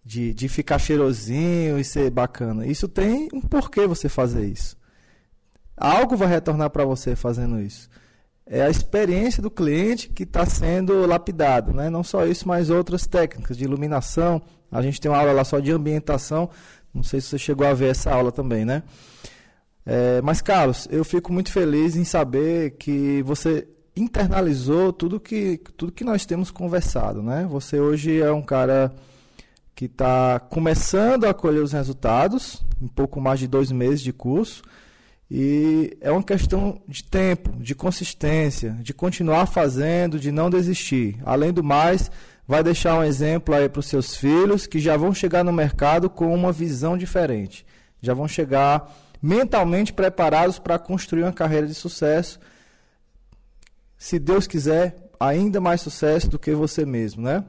de, 0.03 0.33
de 0.33 0.49
ficar 0.49 0.77
cheirosinho 0.77 1.79
e 1.79 1.85
ser 1.85 2.09
bacana. 2.09 2.65
Isso 2.67 2.89
tem 2.89 3.29
um 3.33 3.39
porquê 3.39 3.87
você 3.87 4.09
fazer 4.09 4.45
isso. 4.45 4.82
Algo 5.75 6.15
vai 6.15 6.27
retornar 6.27 6.69
para 6.69 6.85
você 6.85 7.15
fazendo 7.15 7.59
isso. 7.59 7.89
É 8.45 8.61
a 8.61 8.69
experiência 8.69 9.41
do 9.41 9.49
cliente 9.49 10.09
que 10.09 10.23
está 10.23 10.45
sendo 10.45 11.05
lapidado. 11.05 11.73
Né? 11.73 11.89
Não 11.89 12.03
só 12.03 12.25
isso, 12.25 12.47
mas 12.47 12.69
outras 12.69 13.07
técnicas 13.07 13.57
de 13.57 13.63
iluminação. 13.63 14.41
A 14.71 14.81
gente 14.81 14.99
tem 14.99 15.09
uma 15.09 15.17
aula 15.17 15.31
lá 15.31 15.43
só 15.43 15.59
de 15.59 15.71
ambientação. 15.71 16.49
Não 16.93 17.03
sei 17.03 17.21
se 17.21 17.27
você 17.27 17.37
chegou 17.37 17.65
a 17.65 17.73
ver 17.73 17.91
essa 17.91 18.11
aula 18.11 18.31
também, 18.31 18.65
né? 18.65 18.83
É, 19.85 20.21
mas, 20.21 20.41
Carlos, 20.41 20.87
eu 20.91 21.03
fico 21.03 21.33
muito 21.33 21.51
feliz 21.51 21.95
em 21.95 22.03
saber 22.03 22.71
que 22.77 23.21
você 23.23 23.67
internalizou 23.95 24.93
tudo 24.93 25.19
que, 25.19 25.59
tudo 25.77 25.91
que 25.91 26.03
nós 26.03 26.25
temos 26.25 26.51
conversado. 26.51 27.21
Né? 27.21 27.45
Você 27.49 27.79
hoje 27.79 28.21
é 28.21 28.31
um 28.31 28.41
cara 28.41 28.93
que 29.75 29.85
está 29.85 30.39
começando 30.39 31.25
a 31.25 31.33
colher 31.33 31.61
os 31.61 31.71
resultados, 31.71 32.63
um 32.81 32.87
pouco 32.87 33.19
mais 33.19 33.39
de 33.39 33.47
dois 33.47 33.71
meses 33.71 34.01
de 34.01 34.13
curso. 34.13 34.61
E 35.35 35.97
é 35.99 36.11
uma 36.11 36.21
questão 36.21 36.79
de 36.87 37.03
tempo, 37.03 37.49
de 37.57 37.73
consistência, 37.73 38.77
de 38.81 38.93
continuar 38.93 39.47
fazendo, 39.47 40.19
de 40.19 40.31
não 40.31 40.47
desistir. 40.47 41.17
Além 41.25 41.51
do 41.51 41.63
mais, 41.63 42.11
vai 42.47 42.61
deixar 42.61 42.99
um 42.99 43.03
exemplo 43.03 43.55
aí 43.55 43.67
para 43.67 43.79
os 43.79 43.87
seus 43.87 44.15
filhos 44.15 44.67
que 44.67 44.77
já 44.77 44.95
vão 44.95 45.11
chegar 45.11 45.43
no 45.43 45.51
mercado 45.51 46.07
com 46.07 46.31
uma 46.31 46.51
visão 46.51 46.95
diferente. 46.95 47.65
Já 47.99 48.13
vão 48.13 48.27
chegar 48.27 48.95
mentalmente 49.19 49.91
preparados 49.91 50.59
para 50.59 50.77
construir 50.77 51.23
uma 51.23 51.33
carreira 51.33 51.65
de 51.65 51.73
sucesso. 51.73 52.39
Se 53.97 54.19
Deus 54.19 54.45
quiser, 54.45 55.09
ainda 55.19 55.59
mais 55.59 55.81
sucesso 55.81 56.29
do 56.29 56.37
que 56.37 56.53
você 56.53 56.85
mesmo, 56.85 57.23
né? 57.23 57.43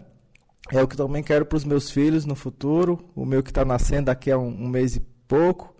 É 0.73 0.83
o 0.83 0.88
que 0.88 0.97
também 0.97 1.23
quero 1.23 1.44
para 1.44 1.57
os 1.59 1.66
meus 1.66 1.90
filhos 1.90 2.25
no 2.25 2.35
futuro. 2.35 3.11
O 3.14 3.27
meu 3.27 3.42
que 3.42 3.51
está 3.51 3.62
nascendo 3.62 4.07
daqui 4.07 4.31
a 4.31 4.38
um, 4.38 4.49
um 4.49 4.68
mês 4.68 4.97
e 4.97 5.01
pouco. 5.29 5.74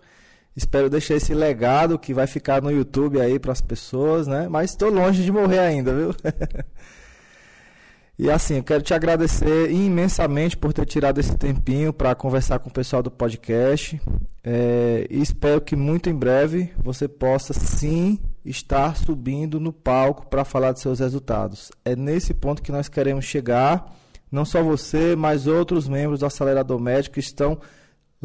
Espero 0.55 0.89
deixar 0.89 1.15
esse 1.15 1.33
legado 1.33 1.99
que 1.99 2.13
vai 2.13 2.27
ficar 2.27 2.61
no 2.61 2.71
YouTube 2.71 3.19
aí 3.19 3.37
para 3.37 3.51
as 3.51 3.59
pessoas, 3.59 4.25
né? 4.25 4.47
Mas 4.47 4.71
estou 4.71 4.89
longe 4.89 5.21
de 5.21 5.29
morrer 5.29 5.59
ainda, 5.59 5.93
viu? 5.93 6.15
e 8.17 8.31
assim, 8.31 8.55
eu 8.55 8.63
quero 8.63 8.81
te 8.81 8.93
agradecer 8.93 9.69
imensamente 9.69 10.55
por 10.55 10.71
ter 10.71 10.85
tirado 10.85 11.19
esse 11.19 11.35
tempinho 11.35 11.91
para 11.91 12.15
conversar 12.15 12.59
com 12.59 12.69
o 12.69 12.73
pessoal 12.73 13.03
do 13.03 13.11
podcast. 13.11 14.01
É, 14.41 15.05
e 15.09 15.21
espero 15.21 15.59
que 15.59 15.75
muito 15.75 16.09
em 16.09 16.15
breve 16.15 16.71
você 16.77 17.05
possa 17.05 17.51
sim 17.51 18.17
estar 18.45 18.95
subindo 18.95 19.59
no 19.59 19.73
palco 19.73 20.27
para 20.27 20.45
falar 20.45 20.71
de 20.71 20.79
seus 20.79 20.99
resultados. 20.99 21.69
É 21.83 21.97
nesse 21.97 22.33
ponto 22.33 22.61
que 22.61 22.71
nós 22.71 22.87
queremos 22.87 23.25
chegar. 23.25 23.93
Não 24.31 24.45
só 24.45 24.63
você, 24.63 25.17
mas 25.17 25.47
outros 25.47 25.87
membros 25.87 26.21
do 26.21 26.25
Acelerador 26.25 26.79
Médico 26.79 27.19
estão 27.19 27.59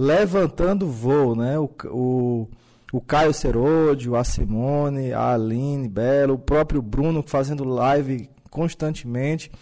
levantando 0.01 0.89
voo, 0.89 1.37
né? 1.37 1.59
O, 1.59 1.71
o, 1.85 2.49
o 2.91 3.01
Caio 3.03 3.35
Seródio, 3.35 4.17
a 4.17 4.25
Simone, 4.25 5.13
a 5.13 5.35
Aline 5.35 5.87
Belo, 5.87 6.35
o 6.35 6.39
próprio 6.39 6.81
Bruno 6.81 7.23
fazendo 7.23 7.65
live 7.65 8.31
constantemente, 8.49 9.53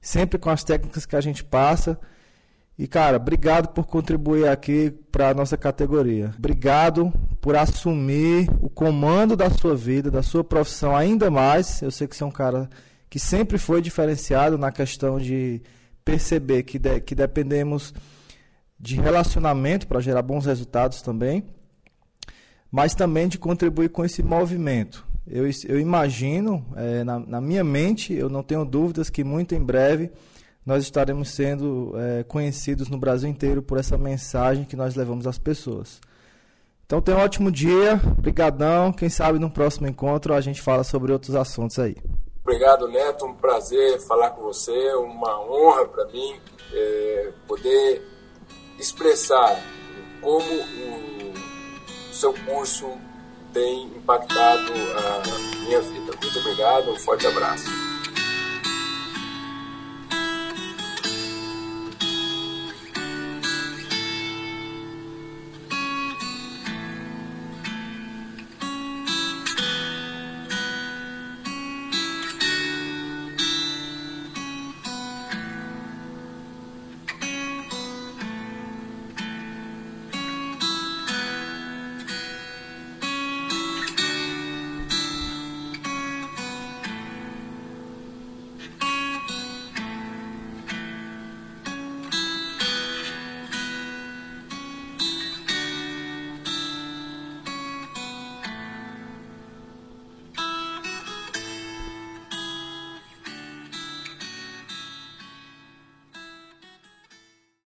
sempre 0.00 0.36
com 0.36 0.50
as 0.50 0.64
técnicas 0.64 1.06
que 1.06 1.14
a 1.14 1.20
gente 1.20 1.44
passa. 1.44 1.96
E 2.76 2.88
cara, 2.88 3.18
obrigado 3.18 3.68
por 3.68 3.86
contribuir 3.86 4.48
aqui 4.48 4.90
para 5.12 5.30
a 5.30 5.34
nossa 5.34 5.56
categoria. 5.56 6.34
Obrigado 6.36 7.12
por 7.40 7.54
assumir 7.54 8.50
o 8.60 8.68
comando 8.68 9.36
da 9.36 9.48
sua 9.48 9.76
vida, 9.76 10.10
da 10.10 10.24
sua 10.24 10.42
profissão 10.42 10.96
ainda 10.96 11.30
mais. 11.30 11.82
Eu 11.82 11.92
sei 11.92 12.08
que 12.08 12.16
você 12.16 12.24
é 12.24 12.26
um 12.26 12.32
cara 12.32 12.68
que 13.08 13.20
sempre 13.20 13.58
foi 13.58 13.80
diferenciado 13.80 14.58
na 14.58 14.72
questão 14.72 15.20
de 15.20 15.62
perceber 16.04 16.64
que, 16.64 16.80
de, 16.80 17.00
que 17.00 17.14
dependemos 17.14 17.94
de 18.78 18.96
relacionamento 18.96 19.86
para 19.86 20.00
gerar 20.00 20.22
bons 20.22 20.46
resultados 20.46 21.02
também, 21.02 21.44
mas 22.70 22.94
também 22.94 23.28
de 23.28 23.38
contribuir 23.38 23.88
com 23.88 24.04
esse 24.04 24.22
movimento. 24.22 25.06
Eu, 25.26 25.44
eu 25.66 25.78
imagino, 25.78 26.64
é, 26.76 27.04
na, 27.04 27.18
na, 27.18 27.40
minha 27.40 27.64
mente, 27.64 28.14
eu 28.14 28.30
não 28.30 28.42
tenho 28.42 28.64
dúvidas 28.64 29.10
que 29.10 29.22
muito 29.22 29.54
em 29.54 29.62
breve 29.62 30.10
nós 30.64 30.82
estaremos 30.84 31.30
sendo 31.30 31.92
é, 31.96 32.24
conhecidos 32.24 32.88
no 32.88 32.98
Brasil 32.98 33.28
inteiro 33.28 33.62
por 33.62 33.78
essa 33.78 33.96
mensagem 33.98 34.64
que 34.64 34.76
nós 34.76 34.94
levamos 34.94 35.26
às 35.26 35.38
pessoas. 35.38 36.00
Então 36.86 37.02
tenha 37.02 37.18
um 37.18 37.20
ótimo 37.20 37.50
dia, 37.50 37.96
brigadão. 38.18 38.92
Quem 38.92 39.10
sabe 39.10 39.38
no 39.38 39.50
próximo 39.50 39.86
encontro 39.86 40.32
a 40.32 40.40
gente 40.40 40.62
fala 40.62 40.84
sobre 40.84 41.12
outros 41.12 41.34
assuntos 41.34 41.78
aí. 41.78 41.96
Obrigado, 42.42 42.88
Neto. 42.88 43.26
Um 43.26 43.34
prazer 43.34 44.00
falar 44.00 44.30
com 44.30 44.42
você. 44.42 44.94
Uma 44.94 45.38
honra 45.40 45.86
para 45.86 46.06
mim 46.06 46.40
é, 46.72 47.32
poder 47.46 48.02
expressar 48.78 49.62
como 50.20 50.44
o 50.54 51.34
seu 52.12 52.32
curso 52.32 52.98
tem 53.52 53.84
impactado 53.84 54.72
a 54.72 55.60
minha 55.64 55.80
vida. 55.80 56.12
Muito 56.20 56.38
obrigado, 56.38 56.90
um 56.90 56.98
forte 56.98 57.26
abraço. 57.26 57.87